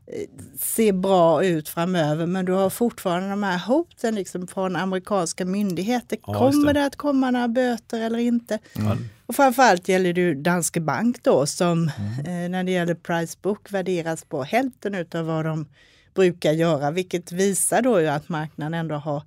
[0.07, 0.28] eh,
[0.59, 6.18] ser bra ut framöver men du har fortfarande de här hoten liksom från amerikanska myndigheter.
[6.26, 6.80] Ja, Kommer det.
[6.80, 6.86] det.
[6.86, 8.59] att komma några böter eller inte?
[8.76, 8.99] Mm.
[9.26, 12.45] Och framförallt gäller det Danske Bank då som mm.
[12.45, 15.66] eh, när det gäller price book värderas på hälften av vad de
[16.14, 19.22] brukar göra, vilket visar då ju att marknaden ändå har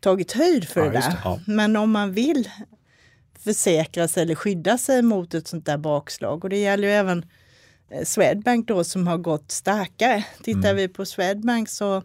[0.00, 1.10] tagit höjd för ja, det där.
[1.10, 1.40] Det, ja.
[1.46, 2.48] Men om man vill
[3.44, 7.24] försäkra sig eller skydda sig mot ett sånt där bakslag och det gäller ju även
[7.90, 10.24] eh, Swedbank då som har gått starkare.
[10.42, 10.76] Tittar mm.
[10.76, 12.02] vi på Swedbank så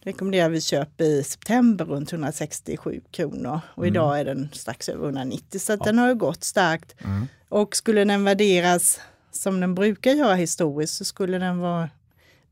[0.00, 3.94] rekommenderar vi köp i september runt 167 kronor och mm.
[3.94, 5.76] idag är den strax över 190 så ja.
[5.76, 6.94] den har ju gått starkt.
[7.04, 7.26] Mm.
[7.48, 11.88] Och skulle den värderas som den brukar göra historiskt så skulle den vara,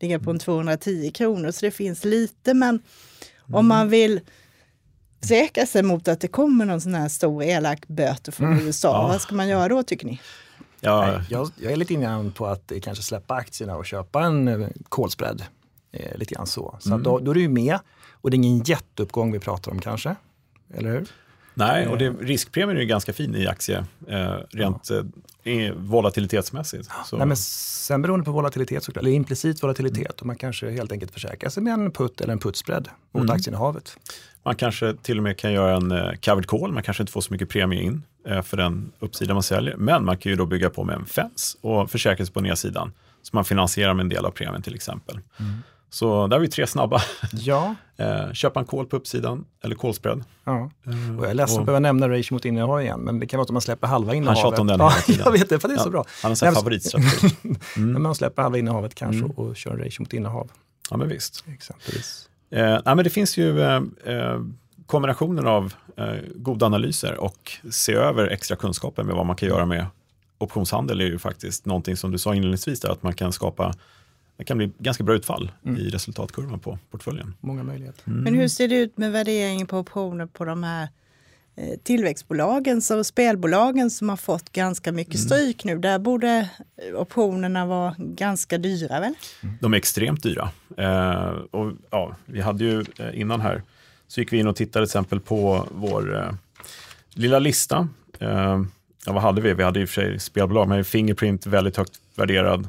[0.00, 3.54] ligga på en 210 kronor så det finns lite men mm.
[3.54, 4.20] om man vill
[5.20, 8.66] säkra sig mot att det kommer någon sån här stor elak böter från mm.
[8.66, 9.08] USA, ja.
[9.08, 10.20] vad ska man göra då tycker ni?
[10.80, 15.40] Ja, jag, jag är lite inne på att kanske släppa aktierna och köpa en kolspread.
[15.40, 15.46] Eh,
[15.92, 16.76] Eh, lite grann så.
[16.80, 17.02] Så mm.
[17.02, 17.78] då, då är du med
[18.12, 20.16] och det är ingen jätteuppgång vi pratar om kanske.
[20.74, 21.06] Eller hur?
[21.54, 22.14] Nej, och det, eh.
[22.20, 25.52] riskpremien är ganska fin i aktie, eh, rent ja.
[25.52, 26.90] eh, volatilitetsmässigt.
[27.06, 27.16] Så.
[27.16, 30.14] Nej, men sen beroende på volatilitet, såklart, eller implicit volatilitet, mm.
[30.20, 33.34] och man kanske helt enkelt försäkrar sig med en putt eller en puttspread mot mm.
[33.34, 33.96] aktieinnehavet.
[34.48, 37.20] Man kanske till och med kan göra en eh, covered call, man kanske inte får
[37.20, 40.46] så mycket premie in eh, för den uppsida man säljer, men man kan ju då
[40.46, 42.92] bygga på med en fence och försäkra sig på nedsidan
[43.22, 45.20] Så man finansierar med en del av premien till exempel.
[45.40, 45.52] Mm.
[45.90, 47.02] Så där har vi tre snabba.
[47.32, 47.74] Ja.
[47.96, 50.24] eh, köpa en call på uppsidan eller callspread.
[50.44, 50.70] Ja.
[51.18, 53.44] Och jag är ledsen att behöva nämna ratio mot innehav igen, men det kan vara
[53.44, 54.42] att man släpper halva innehavet.
[54.42, 55.22] Han tjatar om den hela tiden.
[55.24, 56.04] jag vet det, för det är ja, så bra.
[56.22, 57.36] Han har en favoritstrategi.
[57.76, 57.92] Mm.
[57.92, 59.30] men man släpper halva innehavet kanske mm.
[59.30, 60.50] och kör en ratio mot innehav.
[60.90, 61.44] Ja, men visst.
[61.46, 62.27] Exempelvis.
[62.50, 64.40] Eh, nej, men det finns ju eh, eh,
[64.86, 69.66] kombinationen av eh, goda analyser och se över extra kunskaper med vad man kan göra
[69.66, 69.86] med
[70.38, 73.74] optionshandel är ju faktiskt någonting som du sa inledningsvis, där, att man kan skapa
[74.36, 75.80] det kan bli ganska bra utfall mm.
[75.80, 77.34] i resultatkurvan på portföljen.
[77.40, 78.02] Många möjligheter.
[78.06, 78.20] Mm.
[78.20, 80.88] Men hur ser det ut med värderingen på optioner på de här
[81.58, 85.26] eh, tillväxtbolagen och spelbolagen som har fått ganska mycket mm.
[85.26, 85.78] stryk nu?
[85.78, 86.48] Där borde
[86.94, 89.14] optionerna vara ganska dyra väl?
[89.60, 90.50] De är extremt dyra.
[90.76, 93.62] Eh, och, ja, vi hade ju eh, innan här
[94.08, 96.32] så gick vi in och tittade till exempel på vår eh,
[97.14, 97.88] lilla lista.
[98.18, 98.62] Eh,
[99.06, 99.54] ja, vad hade vi?
[99.54, 102.68] Vi hade i och för sig spelbolag, men Fingerprint väldigt högt värderad.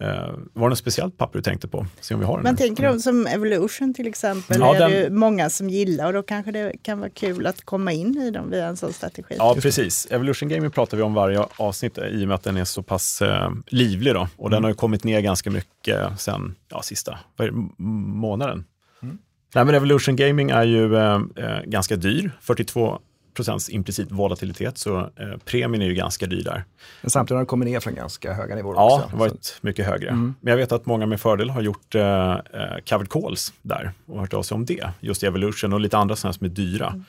[0.00, 0.08] Eh,
[0.52, 1.86] var det något speciellt papper du tänkte på?
[2.00, 2.66] Se om vi har den Man här.
[2.66, 3.00] tänker mm.
[3.00, 6.98] som Evolution till exempel, ja, är det många som gillar och då kanske det kan
[6.98, 9.34] vara kul att komma in i dem via en sån strategi.
[9.38, 10.06] Ja, precis.
[10.10, 13.22] Evolution Gaming pratar vi om varje avsnitt i och med att den är så pass
[13.22, 14.28] eh, livlig då.
[14.36, 14.56] och mm.
[14.56, 18.64] den har ju kommit ner ganska mycket sen ja, sista det, månaden.
[19.02, 19.18] Mm.
[19.54, 22.98] Nej, men Evolution Gaming är ju eh, eh ganska dyr, 42
[23.38, 26.64] procents implicit volatilitet, så eh, premien är ju ganska dyr där.
[27.02, 28.96] Men samtidigt har den kommit ner från ganska höga nivåer ja, också.
[28.96, 29.54] Ja, det har varit så.
[29.60, 30.08] mycket högre.
[30.08, 30.34] Mm.
[30.40, 32.38] Men jag vet att många med fördel har gjort eh, eh,
[32.88, 34.90] covered calls där och hört av sig om det.
[35.00, 36.86] Just Evolution och lite andra sådana som är dyra.
[36.86, 37.04] Mm.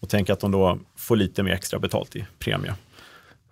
[0.00, 2.74] Och tänker att de då får lite mer extra betalt i premie.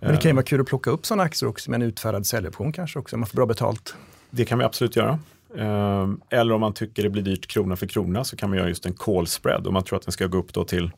[0.00, 2.26] Men det kan ju vara kul att plocka upp sådana aktier också med en utfärdad
[2.26, 3.94] säljoption kanske också, om man får bra betalt.
[4.30, 5.18] Det kan vi absolut göra.
[5.56, 8.68] Eh, eller om man tycker det blir dyrt krona för krona så kan man göra
[8.68, 10.90] just en call spread och man tror att den ska gå upp då till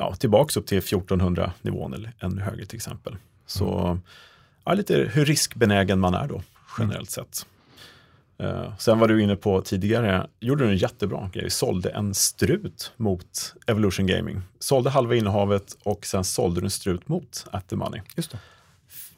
[0.00, 3.16] ja, tillbaks upp till 1400 nivån eller ännu högre till exempel.
[3.46, 3.98] Så
[4.64, 6.42] ja, lite hur riskbenägen man är då
[6.78, 7.46] generellt sett.
[8.42, 12.92] Uh, sen var du inne på tidigare, gjorde du en jättebra grej, sålde en strut
[12.96, 14.42] mot Evolution Gaming.
[14.58, 18.00] Sålde halva innehavet och sen sålde du en strut mot At the Money.
[18.16, 18.38] Just det.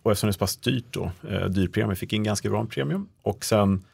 [0.03, 2.67] Och eftersom det är så pass dyrt då, uh, dyr premie, fick in ganska bra
[2.67, 3.85] premium och sen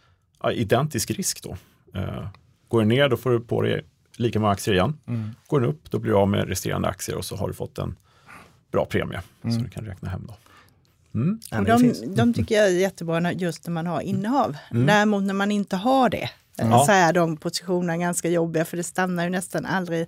[0.45, 1.57] uh, identisk risk då.
[2.01, 2.29] Uh,
[2.69, 3.85] går det ner då får du på dig
[4.19, 4.99] lika många aktier igen.
[5.07, 5.31] Mm.
[5.47, 7.79] Går den upp, då blir du av med resterande aktier och så har du fått
[7.79, 7.97] en
[8.73, 9.55] bra premie mm.
[9.55, 10.29] som du kan räkna hem.
[10.29, 10.35] Då.
[11.15, 11.41] Mm.
[11.53, 14.57] Och de, de tycker jag är jättebra just när man har innehav.
[14.71, 14.87] Mm.
[14.87, 16.85] Däremot när man inte har det, ja.
[16.87, 20.07] så är de positionerna ganska jobbiga för det stannar ju nästan aldrig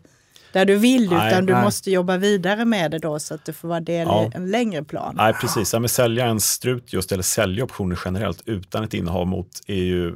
[0.52, 1.62] där du vill, nej, utan du nej.
[1.62, 4.24] måste jobba vidare med det då så att du får vara del ja.
[4.24, 5.14] i en längre plan.
[5.16, 5.72] Nej, precis.
[5.72, 9.74] Ja, men sälja en strut just, eller sälja optioner generellt utan ett innehav mot är
[9.74, 10.14] ju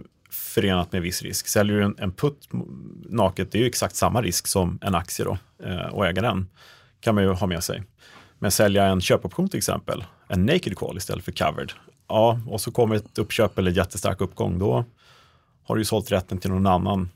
[0.55, 1.49] förenat med viss risk.
[1.49, 2.49] Säljer du en, en putt
[3.09, 6.49] naket, det är ju exakt samma risk som en aktie då, eh, och äga den
[7.01, 7.83] kan man ju ha med sig.
[8.39, 11.73] Men sälja en köpoption till exempel, en naked call istället för covered,
[12.09, 14.85] ja, och så kommer ett uppköp eller jättestark uppgång, då
[15.65, 17.09] har du ju sålt rätten till någon annan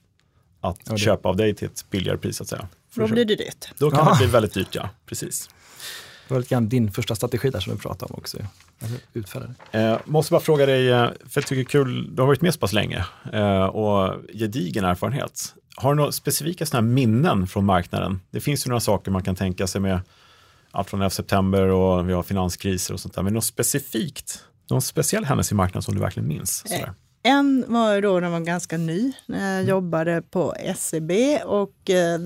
[0.61, 2.41] att ja, köpa av dig till ett billigare pris.
[2.41, 2.68] Att säga.
[2.95, 3.68] Då blir det dyrt.
[3.78, 4.12] Då kan ja.
[4.12, 4.89] det bli väldigt dyrt, ja.
[5.07, 5.51] Precis.
[6.29, 8.39] Det var lite grann din första strategi där som du pratade om också.
[9.12, 9.55] Utfärdade.
[9.72, 12.41] Eh, måste bara fråga dig, eh, för jag tycker det är kul, du har varit
[12.41, 15.55] med så pass länge eh, och gedigen erfarenhet.
[15.76, 18.20] Har du några specifika såna minnen från marknaden?
[18.31, 20.01] Det finns ju några saker man kan tänka sig med
[20.70, 23.22] allt från 11 september och vi har finanskriser och sånt där.
[23.22, 26.64] Men något specifikt, någon speciell händelse i marknaden som du verkligen minns?
[26.64, 26.93] Eh, sådär.
[27.22, 29.68] En var då när jag var ganska ny, när jag mm.
[29.68, 31.11] jobbade på SEB
[31.45, 32.18] och eh,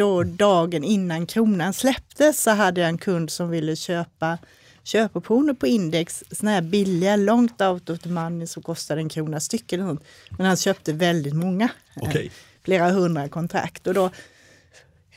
[0.00, 4.38] då dagen innan kronan släpptes så hade jag en kund som ville köpa
[4.82, 9.40] köpoptioner på index, såna här billiga, långt out of the money som kostade en krona
[9.40, 10.04] styck eller något.
[10.30, 12.26] Men han köpte väldigt många, okay.
[12.26, 12.32] Eh,
[12.64, 13.86] flera hundra kontrakt.
[13.86, 14.10] Och då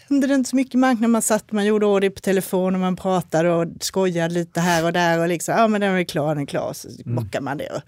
[0.10, 1.12] hände det inte så mycket i marknaden.
[1.12, 4.94] Man satt, man gjorde order på telefon och man pratade och skojade lite här och
[4.94, 7.16] där och liksom, ja men den är klar, den är klar, så mm.
[7.16, 7.82] bockar man det.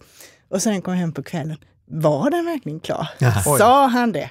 [0.50, 3.07] Och sen kom jag hem på kvällen, var den verkligen klar?
[3.57, 4.29] Sa han det?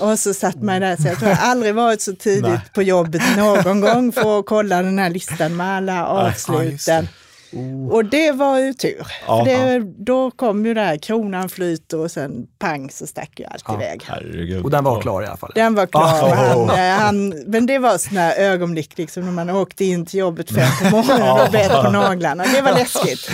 [0.00, 3.22] Och så satt man där, så jag tror jag aldrig varit så tidigt på jobbet
[3.36, 7.08] någon gång för att kolla den här listan med alla avsluten.
[7.56, 7.88] Oh.
[7.88, 9.06] Och det var ju tur.
[9.26, 13.44] För det, då kom ju det här, kronan flyter och sen pang så stack ju
[13.44, 13.74] allt ja.
[13.74, 14.02] iväg.
[14.06, 14.64] Herregud.
[14.64, 15.52] Och den var klar i alla fall?
[15.54, 16.02] Den var klar.
[16.02, 16.34] Oh.
[16.34, 20.50] Han, eh, han, men det var sådana ögonblick liksom när man åkte in till jobbet
[20.50, 22.44] fem på morgonen och bet på naglarna.
[22.54, 23.30] Det var läskigt.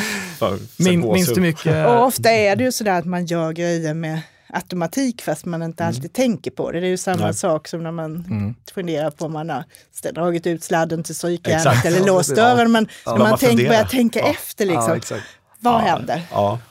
[0.77, 1.87] Min, minns du mycket?
[1.87, 4.21] Och ofta är det ju sådär att man gör grejer med
[4.53, 6.13] automatik fast man inte alltid mm.
[6.13, 6.81] tänker på det.
[6.81, 7.35] Det är ju samma Nej.
[7.35, 8.55] sak som när man mm.
[8.75, 9.65] funderar på om man har
[10.13, 12.73] dragit ut sladden till strykjärnet eller låst dörren.
[12.73, 13.13] Men ja.
[13.13, 14.31] när man, man tänk, börjar tänka ja.
[14.31, 15.17] efter, liksom, ja,
[15.59, 16.23] vad händer?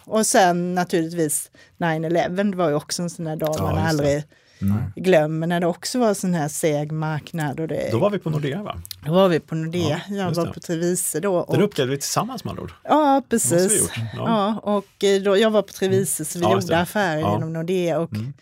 [0.04, 4.24] Och sen naturligtvis 9-11, det var ju också en sån där dag man aldrig
[4.62, 4.78] mm.
[4.96, 7.60] glömmer när det också var sån här seg marknad.
[7.60, 8.82] Och det, då var vi på Nordea va?
[9.06, 10.02] Då var vi på Nordea.
[10.10, 10.54] Ja, jag var det.
[10.54, 11.36] på Treviso då.
[11.36, 12.74] Och, Den upplevde vi tillsammans med andra ord?
[12.84, 13.92] Ja, precis.
[13.96, 14.10] Ja.
[14.16, 14.60] ja.
[14.64, 17.34] och eh, då, jag var på Treviso så vi ja, gjorde affärer ja.
[17.34, 18.00] genom Nordea.
[18.00, 18.34] Och mm.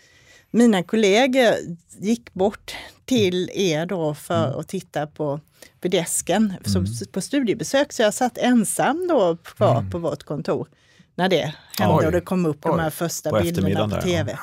[0.52, 1.54] Mina kollegor
[2.00, 4.60] gick bort till er då för mm.
[4.60, 5.40] att titta på,
[5.82, 6.86] på desken mm.
[7.12, 7.94] på studiebesök.
[7.94, 9.92] Så jag satt ensam då kvar mm.
[9.92, 10.68] på vårt kontor
[11.16, 12.06] när det hände Oj.
[12.06, 12.72] och det kom upp Oj.
[12.72, 14.32] de här första på bilderna på tv.
[14.32, 14.40] Där.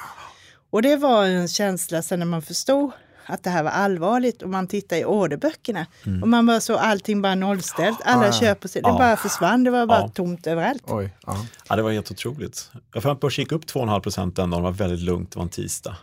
[0.74, 2.90] Och det var en känsla sen när man förstod
[3.26, 6.22] att det här var allvarligt och man tittar i orderböckerna mm.
[6.22, 7.98] och man bara så allting bara nollställt.
[8.04, 8.98] Alla ah, köper sig, det ja.
[8.98, 10.08] bara försvann, det var bara ja.
[10.08, 10.82] tomt överallt.
[10.86, 11.46] Oj, ja.
[11.68, 12.70] ja, det var helt otroligt.
[12.94, 15.42] Jag att börsen gick upp 2,5 procent den dagen, det var väldigt lugnt, det var
[15.42, 15.96] en tisdag.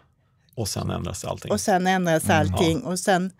[0.55, 1.51] Och sen ändrades allting.
[1.51, 2.39] Och sen ändrades mm.
[2.39, 2.87] allting mm.
[2.87, 3.31] och sen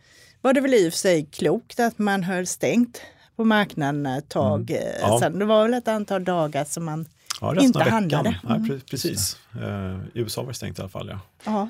[0.42, 3.02] var det väl i och för sig klokt att man höll stängt
[3.36, 4.72] på marknaden ett tag.
[4.72, 4.84] Mm.
[5.02, 5.20] Ja.
[5.20, 7.06] Sen det var väl ett antal dagar som man
[7.42, 8.39] ja, inte handlade.
[8.50, 8.66] Mm.
[8.70, 9.38] Ja, precis.
[9.56, 9.64] Uh,
[10.14, 11.10] I USA var det stängt i alla fall.
[11.10, 11.20] Ja.
[11.46, 11.70] ja.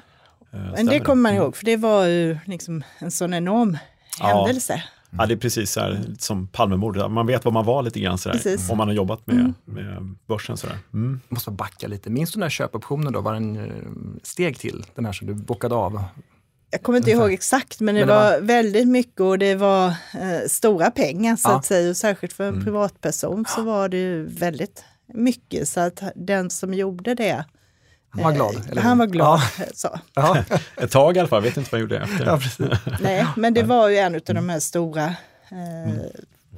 [0.60, 1.54] Uh, Men det kommer man ihåg, mm.
[1.54, 3.78] för det var ju liksom en sån enorm
[4.20, 4.84] händelse.
[5.18, 7.12] Ja, det är precis så här, som Palmemordet.
[7.12, 9.54] Man vet vad man var lite grann sådär, om man har jobbat med, mm.
[9.66, 10.58] med börsen.
[10.58, 10.78] Sådär.
[10.94, 11.22] Mm.
[11.28, 12.10] Jag måste backa lite.
[12.10, 14.86] Minns du den här köpoptionen då, vad den eh, steg till?
[14.96, 16.04] Den här som du bockade av?
[16.72, 19.56] Jag kommer inte ihåg exakt, men det, men det var, var, väldigt mycket och det
[19.56, 21.56] var eh, stora pengar så ja.
[21.56, 21.90] att säga.
[21.90, 22.66] Och särskilt för en mm.
[22.66, 24.84] privatperson så var det väldigt
[25.14, 25.70] mycket.
[25.70, 27.46] Så att den som gjorde det
[28.14, 28.70] han var glad?
[28.72, 28.82] Eller?
[28.82, 29.42] Han var glad.
[29.60, 29.66] Ja.
[29.74, 30.00] Så.
[30.14, 30.44] Ja.
[30.78, 32.70] Ett tag i alla fall, jag vet inte vad han gjorde efter.
[32.86, 35.06] Ja, Nej, men det var ju en av de här stora.
[35.52, 36.00] Eh, mm.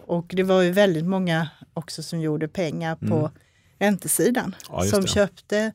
[0.06, 3.32] Och det var ju väldigt många också som gjorde pengar på mm.
[3.80, 4.56] räntesidan.
[4.70, 5.08] Ja, som det.
[5.08, 5.72] köpte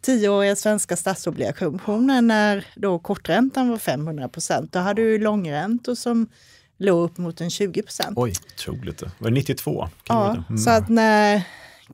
[0.00, 4.72] tioåriga svenska statsobligationer när då korträntan var 500 procent.
[4.72, 6.28] Då hade du långräntor som
[6.78, 8.18] låg upp mot en 20 procent.
[8.18, 9.02] Oj, otroligt.
[9.02, 9.88] Var det 92?
[10.08, 10.58] ja, mm.
[10.58, 11.42] så att när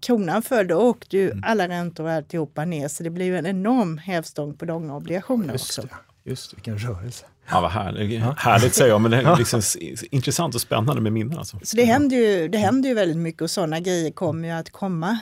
[0.01, 1.45] kronan föll, då åkte ju mm.
[1.47, 2.89] alla räntor och alltihopa ner.
[2.89, 5.83] Så det blev en enorm hävstång på långa obligationer just också.
[5.83, 7.27] Det, just vilken rörelse.
[7.51, 8.21] Ja, vad härligt.
[8.21, 8.35] Ja.
[8.39, 9.63] Härligt säger jag, men det är liksom
[10.11, 11.39] intressant och spännande med minnen.
[11.39, 11.59] Alltså.
[11.63, 14.71] Så det händer, ju, det händer ju väldigt mycket och sådana grejer kommer ju att
[14.71, 15.19] komma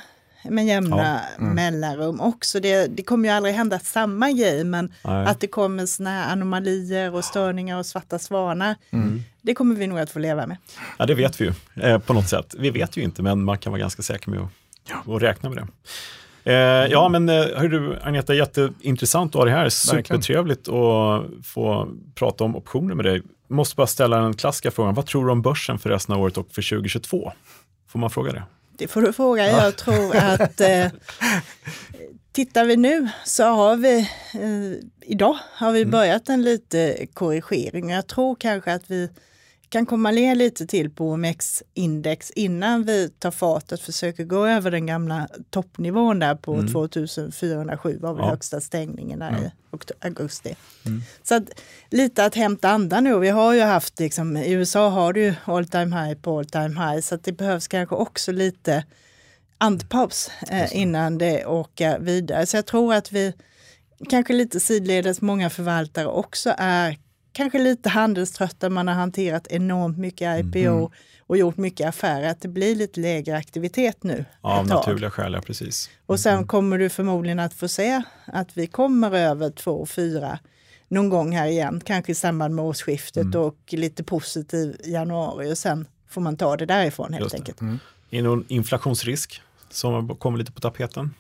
[0.51, 1.44] med jämna ja.
[1.44, 1.55] mm.
[1.55, 2.61] mellanrum också.
[2.61, 5.26] Det, det kommer ju aldrig hända samma grej, men Nej.
[5.26, 9.22] att det kommer såna här anomalier och störningar och svarta svanar, mm.
[9.42, 10.57] det kommer vi nog att få leva med.
[10.99, 12.55] Ja, det vet vi ju eh, på något sätt.
[12.59, 14.51] Vi vet ju inte, men man kan vara ganska säker med att,
[14.88, 15.14] ja.
[15.14, 15.66] att räkna med det.
[16.53, 19.68] Eh, ja, men eh, hör du Agneta, jätteintressant att ha dig här.
[19.68, 23.22] Supertrevligt att få prata om optioner med dig.
[23.49, 26.38] Måste bara ställa den klassiska frågan, vad tror du om börsen för resten av året
[26.38, 27.32] och för 2022?
[27.88, 28.42] Får man fråga det?
[28.79, 29.47] Det får du fråga.
[29.47, 30.87] Jag tror att eh,
[32.33, 33.99] tittar vi nu så har vi
[34.35, 35.91] eh, idag har vi mm.
[35.91, 37.91] börjat en lite korrigering.
[37.91, 39.11] Jag tror kanske att vi
[39.69, 44.71] kan komma ner lite till på OMX-index innan vi tar fart att försöka gå över
[44.71, 46.73] den gamla toppnivån där på mm.
[46.73, 48.31] 2407 var väl ja.
[48.31, 49.45] högsta stängningen där mm.
[49.45, 49.51] i
[50.01, 50.57] augusti.
[50.87, 51.03] Mm.
[51.23, 51.45] Så att,
[51.91, 53.19] lite att hämta andan nu.
[53.19, 56.81] Vi har ju haft, liksom, i USA har du all time high på all time
[56.81, 58.85] high så att det behövs kanske också lite
[59.59, 62.47] andpaus eh, innan det åker vidare.
[62.47, 63.33] Så jag tror att vi
[64.09, 66.99] kanske lite sidledes, många förvaltare också är
[67.39, 70.89] kanske lite handelströtta, man har hanterat enormt mycket IPO mm.
[71.26, 74.24] och gjort mycket affärer, att det blir lite lägre aktivitet nu.
[74.43, 75.91] Ja, av naturliga skäl, ja precis.
[76.07, 76.47] Och sen mm.
[76.47, 80.39] kommer du förmodligen att få se att vi kommer över 2-4
[80.89, 83.41] någon gång här igen, kanske i samband med årsskiftet mm.
[83.41, 87.61] och lite positiv januari och sen får man ta det därifrån helt enkelt.
[87.61, 87.78] Mm.
[88.11, 91.14] Är det någon inflationsrisk som kommer lite på tapeten?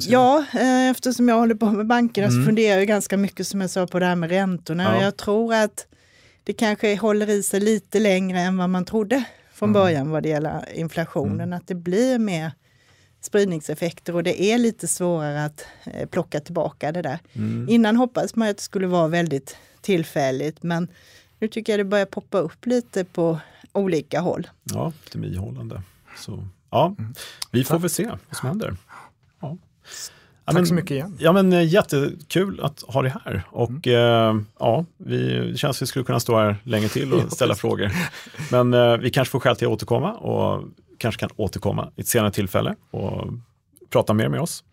[0.00, 2.42] Ja, eh, eftersom jag håller på med bankerna mm.
[2.42, 4.82] så funderar jag ganska mycket som jag sa på det här med räntorna.
[4.82, 5.02] Ja.
[5.02, 5.86] Jag tror att
[6.44, 9.82] det kanske håller i sig lite längre än vad man trodde från mm.
[9.82, 11.40] början vad det gäller inflationen.
[11.40, 11.52] Mm.
[11.52, 12.52] Att det blir mer
[13.20, 17.18] spridningseffekter och det är lite svårare att eh, plocka tillbaka det där.
[17.32, 17.68] Mm.
[17.68, 20.88] Innan hoppades man att det skulle vara väldigt tillfälligt men
[21.38, 23.38] nu tycker jag det börjar poppa upp lite på
[23.72, 24.48] olika håll.
[24.62, 25.82] Ja, lite ihållande.
[26.16, 27.14] Så ja, mm.
[27.50, 28.76] vi får väl se vad som händer.
[30.48, 30.52] Ja.
[30.52, 31.16] Tack men, så mycket igen.
[31.18, 33.42] Ja, men, eh, jättekul att ha dig här.
[33.50, 34.38] Och mm.
[34.38, 37.54] eh, ja, vi, det känns som vi skulle kunna stå här länge till och ställa
[37.54, 37.90] frågor.
[38.50, 40.64] Men eh, vi kanske får skäl till att återkomma och
[40.98, 43.26] kanske kan återkomma i ett senare tillfälle och
[43.90, 44.64] prata mer med oss.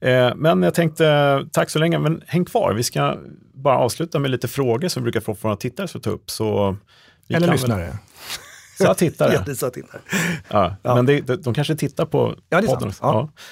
[0.00, 2.72] Eh, men jag tänkte, tack så länge, men häng kvar.
[2.72, 3.18] Vi ska
[3.54, 6.30] bara avsluta med lite frågor som vi brukar få från våra tittare att ta upp.
[6.30, 6.76] Så
[7.28, 7.82] Eller lyssnare.
[8.78, 8.88] Väl...
[8.88, 9.32] Så tittare.
[9.34, 10.00] ja, det sa tittare.
[10.48, 10.94] Ja, ja.
[10.94, 12.92] Men det, de, de kanske tittar på ja, det är podden.
[12.92, 13.14] Sant.
[13.14, 13.20] Ja.
[13.20, 13.42] Ja,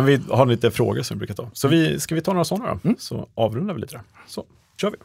[0.00, 1.50] vi har lite frågor som vi brukar ta.
[1.52, 2.80] Så vi, ska vi ta några sådana då?
[2.84, 2.96] Mm.
[2.98, 4.02] Så avrundar vi lite där.
[4.26, 4.44] Så
[4.80, 4.96] kör vi.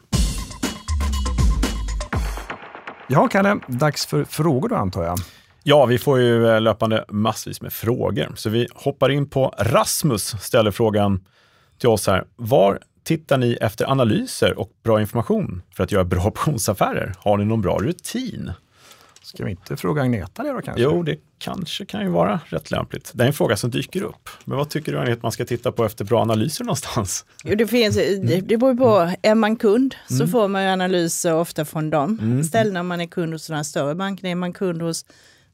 [3.08, 5.18] Ja, Kalle, dags för frågor då antar jag.
[5.62, 8.32] Ja, vi får ju eh, löpande massvis med frågor.
[8.36, 11.24] Så vi hoppar in på Rasmus ställer frågan
[11.78, 12.24] till oss här.
[12.36, 17.14] Var tittar ni efter analyser och bra information för att göra bra optionsaffärer?
[17.18, 18.52] Har ni någon bra rutin?
[19.28, 20.82] Ska vi inte fråga Agneta det då kanske?
[20.82, 23.10] Jo, det kanske kan ju vara rätt lämpligt.
[23.14, 24.28] Det är en fråga som dyker upp.
[24.44, 27.24] Men vad tycker du Agneta man ska titta på efter bra analyser någonstans?
[27.44, 30.28] Jo, det, finns, det, det beror på, är man kund så mm.
[30.28, 32.18] får man ju analyser ofta från dem.
[32.22, 32.44] Mm.
[32.44, 35.04] Ställena man är kund hos några större banker, är man kund hos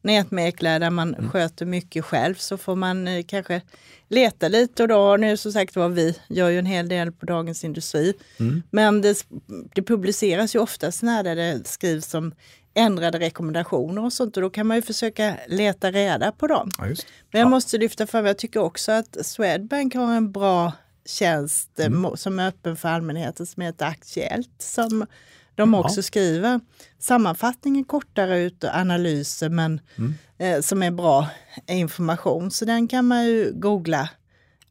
[0.03, 1.31] nätmäklare där man mm.
[1.31, 3.61] sköter mycket själv så får man eh, kanske
[4.09, 7.27] leta lite och då nu som sagt var vi gör ju en hel del på
[7.27, 8.14] Dagens Industri.
[8.41, 8.62] Mm.
[8.70, 9.27] Men det,
[9.75, 12.35] det publiceras ju oftast när det skrivs om
[12.75, 16.70] ändrade rekommendationer och sånt och då kan man ju försöka leta reda på dem.
[16.79, 16.97] Ja, Men
[17.31, 17.49] jag ja.
[17.49, 20.72] måste lyfta fram, jag tycker också att Swedbank har en bra
[21.07, 22.16] tjänst eh, mm.
[22.16, 24.55] som är öppen för allmänheten som heter Aktuellt.
[24.59, 25.07] Som
[25.55, 26.03] de också ja.
[26.03, 26.61] skriver
[26.99, 30.14] sammanfattningen kortare ut och analyser men mm.
[30.39, 31.29] eh, som är bra
[31.66, 32.51] information.
[32.51, 34.09] Så den kan man ju googla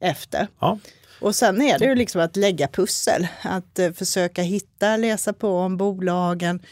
[0.00, 0.48] efter.
[0.60, 0.78] Ja.
[1.20, 5.58] Och sen är det ju liksom att lägga pussel, att eh, försöka hitta, läsa på
[5.58, 6.62] om bolagen.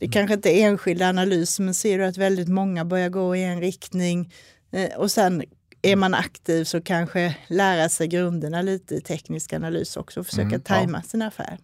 [0.00, 3.44] Det kanske inte är enskilda analyser men ser du att väldigt många börjar gå i
[3.44, 4.32] en riktning
[4.72, 5.42] eh, och sen
[5.82, 10.48] är man aktiv så kanske lära sig grunderna lite i teknisk analys också och försöka
[10.48, 11.08] mm, tajma ja.
[11.08, 11.58] sin affär.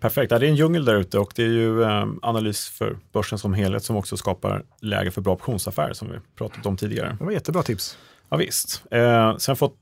[0.00, 2.98] Perfekt, ja, det är en djungel där ute och det är ju eh, analys för
[3.12, 7.16] börsen som helhet som också skapar läge för bra optionsaffärer som vi pratat om tidigare.
[7.18, 7.98] Det var jättebra tips.
[8.28, 8.82] Ja, visst.
[8.90, 9.78] Eh, sen fått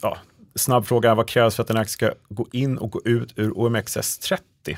[0.00, 0.18] ja,
[0.54, 3.50] snabb fråga, vad krävs för att en aktie ska gå in och gå ut ur
[3.50, 4.76] OMXS30?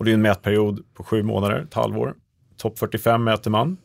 [0.00, 2.14] Och det är en mätperiod på sju månader, ett halvår.
[2.56, 3.76] Topp 45 mäter man.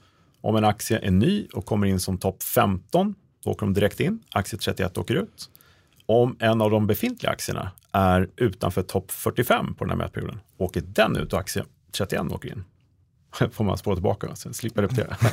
[0.41, 3.99] Om en aktie är ny och kommer in som topp 15, då åker de direkt
[3.99, 4.19] in.
[4.31, 5.49] Aktie 31 åker ut.
[6.05, 10.81] Om en av de befintliga aktierna är utanför topp 45 på den här mätperioden, åker
[10.85, 12.63] den ut och aktie 31 åker in.
[13.51, 15.17] får man spåra tillbaka, så slipper repetera.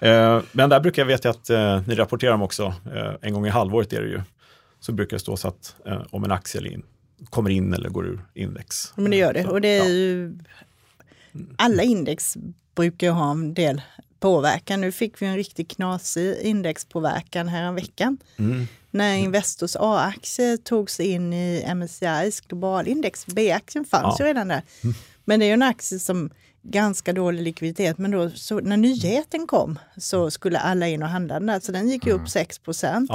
[0.00, 3.46] Eh, men där brukar jag veta att eh, ni rapporterar om också, eh, en gång
[3.46, 4.20] i halvåret är det ju,
[4.80, 5.76] så brukar det stå så att
[6.10, 6.82] om en aktie in,
[7.30, 8.92] kommer in eller går ur index.
[8.96, 10.38] Men det gör det, och det är ju,
[11.56, 12.36] alla index
[12.74, 13.82] brukar ha en del
[14.20, 14.80] påverkan.
[14.80, 18.18] Nu fick vi en riktigt knasig indexpåverkan här en veckan.
[18.36, 23.26] Mm när Investors A-aktie togs in i MSCIs globalindex.
[23.26, 24.24] B-aktien fanns ja.
[24.24, 24.62] ju redan där.
[24.84, 24.94] Mm.
[25.24, 26.30] Men det är ju en aktie som
[26.70, 27.98] ganska dålig likviditet.
[27.98, 31.60] Men då, så, när nyheten kom så skulle alla in och handla den där.
[31.60, 33.10] Så den gick ju upp 6 procent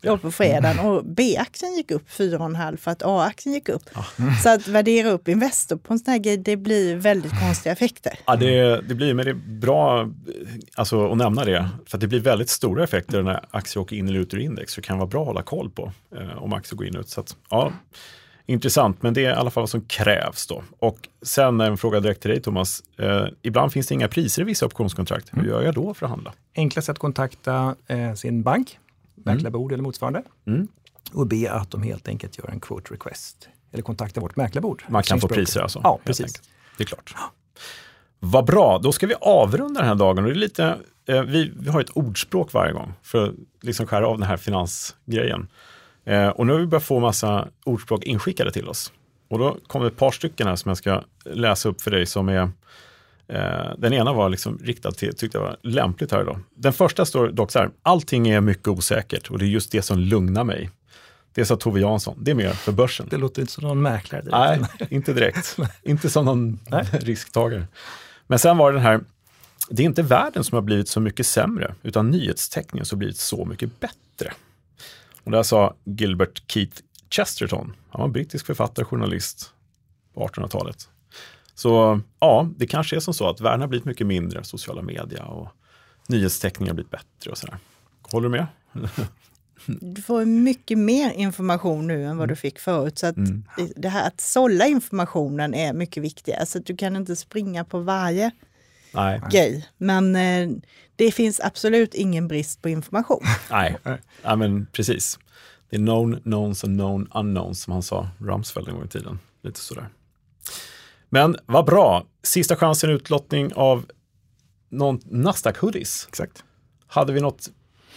[0.00, 0.78] ja, på fredagen.
[0.78, 3.82] Och B-aktien gick upp 4,5 för att A-aktien gick upp.
[3.94, 4.04] Ja.
[4.42, 8.18] Så att värdera upp Investor på en sån här grej, det blir väldigt konstiga effekter.
[8.26, 10.08] Ja, det, det blir, men det är bra
[10.74, 11.68] alltså, att nämna det.
[11.86, 14.72] För det blir väldigt stora effekter när aktier åker in eller ut ur index.
[14.72, 17.00] Så det kan vara bra att hålla koll på eh, om aktier går in och
[17.00, 17.08] ut.
[17.08, 17.72] Så att, ja,
[18.48, 20.64] Intressant, men det är i alla fall vad som krävs då.
[20.78, 22.82] Och sen en fråga direkt till dig Thomas.
[22.98, 25.28] Eh, ibland finns det inga priser i vissa optionskontrakt.
[25.32, 25.50] Hur mm.
[25.50, 26.32] gör jag då för att handla?
[26.56, 28.78] Enklast att kontakta eh, sin bank,
[29.14, 29.74] mäklarbord mm.
[29.74, 30.68] eller motsvarande mm.
[31.12, 33.48] och be att de helt enkelt gör en quote request.
[33.72, 34.82] Eller kontakta vårt mäklarbord.
[34.88, 35.80] Man kan få priser alltså?
[35.84, 36.42] Ja, precis.
[36.76, 37.14] Det är klart.
[38.18, 40.24] Vad bra, då ska vi avrunda den här dagen.
[40.24, 43.86] Och det är lite, eh, vi, vi har ett ordspråk varje gång för att liksom
[43.86, 45.48] skära av den här finansgrejen.
[46.06, 48.92] Eh, och nu har vi börjat få massa ordspråk inskickade till oss.
[49.28, 52.06] Och då kommer det ett par stycken här som jag ska läsa upp för dig
[52.06, 52.50] som är
[53.28, 56.40] eh, den ena var liksom riktad till, tyckte jag var lämpligt här idag.
[56.54, 59.82] Den första står dock så här, allting är mycket osäkert och det är just det
[59.82, 60.70] som lugnar mig.
[61.34, 63.06] Det sa Tove Jansson, det är mer för börsen.
[63.10, 64.22] Det låter inte som någon mäklare.
[64.22, 64.80] Direkt.
[64.80, 65.56] Nej, inte direkt.
[65.82, 66.58] inte som någon
[66.92, 67.66] risktagare.
[68.26, 69.00] Men sen var det den här,
[69.70, 73.18] det är inte världen som har blivit så mycket sämre, utan nyhetsteckningen som har blivit
[73.18, 74.32] så mycket bättre.
[75.26, 77.76] Och det sa Gilbert Keith Chesterton.
[77.90, 79.52] Han var brittisk författare och journalist
[80.14, 80.88] på 1800-talet.
[81.54, 85.24] Så ja, det kanske är som så att världen har blivit mycket mindre, sociala media
[85.24, 85.48] och
[86.08, 87.58] nyhetsteckningar har blivit bättre och sådär.
[88.02, 88.46] Håller du med?
[89.66, 92.36] Du får mycket mer information nu än vad du mm.
[92.36, 92.98] fick förut.
[92.98, 93.44] Så att mm.
[93.76, 96.46] det här att sålla informationen är mycket viktigare.
[96.46, 98.30] Så att du kan inte springa på varje
[98.96, 99.20] Nej.
[99.30, 99.68] grej.
[99.78, 100.48] Men eh,
[100.96, 103.22] det finns absolut ingen brist på information.
[103.50, 103.76] Nej,
[104.22, 105.18] ja, men precis.
[105.70, 109.18] Det är known knowns och known unknowns som han sa, Rumsfeld en gång i tiden.
[109.42, 109.88] Lite sådär.
[111.08, 112.06] Men vad bra.
[112.22, 113.86] Sista chansen utlottning av
[114.68, 116.06] någon Nasdaq hoodies.
[116.08, 116.44] Exakt.
[116.86, 117.48] Hade vi något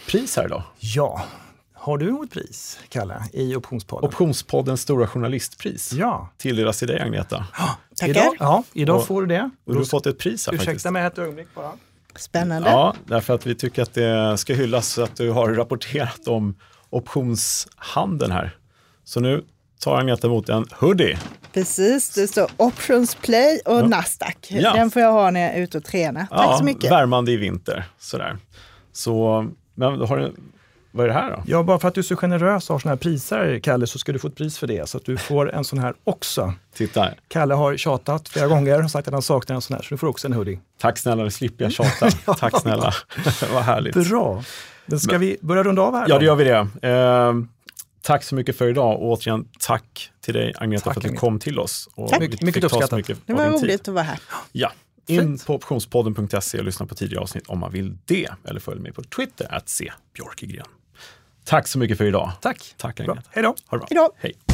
[0.06, 0.62] pris här idag?
[0.78, 1.24] Ja.
[1.90, 4.08] Har du något pris, Kalle, i Optionspodden?
[4.08, 5.92] Optionspoddens stora journalistpris.
[5.92, 6.30] Ja.
[6.36, 7.46] Tilldelas till dig, Agneta.
[7.96, 8.10] Tackar.
[8.10, 9.50] Idag, ja, idag och, får du det.
[9.64, 10.92] Och du har fått ett pris här Ursäkta faktiskt.
[10.92, 11.72] mig ett ögonblick bara.
[12.16, 12.70] Spännande.
[12.70, 16.56] Ja, därför att vi tycker att det ska hyllas så att du har rapporterat om
[16.90, 18.56] optionshandeln här.
[19.04, 19.44] Så nu
[19.80, 21.18] tar Agneta emot en hoodie.
[21.52, 23.86] Precis, det står Options Play och ja.
[23.86, 24.46] Nasdaq.
[24.50, 24.72] Ja.
[24.72, 26.26] Den får jag ha när jag är ute och tränar.
[26.26, 26.90] Tack ja, så mycket.
[26.90, 27.84] Värmande i vinter.
[27.98, 28.38] Sådär.
[28.92, 30.32] Så, men har du
[30.92, 31.42] vad är det här då?
[31.46, 33.98] Ja, bara för att du är så generös och har sådana här priser, Kalle, så
[33.98, 34.88] ska du få ett pris för det.
[34.88, 36.54] Så att du får en sån här också.
[36.74, 37.10] Titta.
[37.28, 39.98] Kalle har tjatat flera gånger och sagt att han saknar en sån här, så du
[39.98, 40.60] får också en hoodie.
[40.78, 42.10] Tack snälla, det slipper jag tjata.
[42.38, 42.94] Tack snälla.
[43.52, 43.94] vad härligt.
[43.94, 44.44] Bra.
[44.86, 46.06] Men ska Men, vi börja runda av här?
[46.08, 46.18] Ja, då?
[46.18, 46.88] det gör vi det.
[46.88, 47.34] Eh,
[48.02, 51.18] tack så mycket för idag och återigen tack till dig Agneta tack, för att du
[51.18, 51.88] kom till oss.
[51.94, 52.20] Och tack.
[52.20, 52.92] Mycket, mycket uppskattat.
[52.92, 54.18] Mycket det var roligt att vara här.
[54.52, 54.72] Ja.
[55.06, 58.28] In på optionspodden.se och lyssna på tidigare avsnitt om man vill det.
[58.44, 60.66] Eller följ mig på Twitter, att se Björkegren.
[61.50, 62.32] Tack så mycket för idag.
[62.40, 62.74] Tack.
[62.76, 63.22] Tack Agneta.
[63.30, 63.54] Hej då.
[63.66, 64.10] Ha det bra.
[64.18, 64.49] Hej.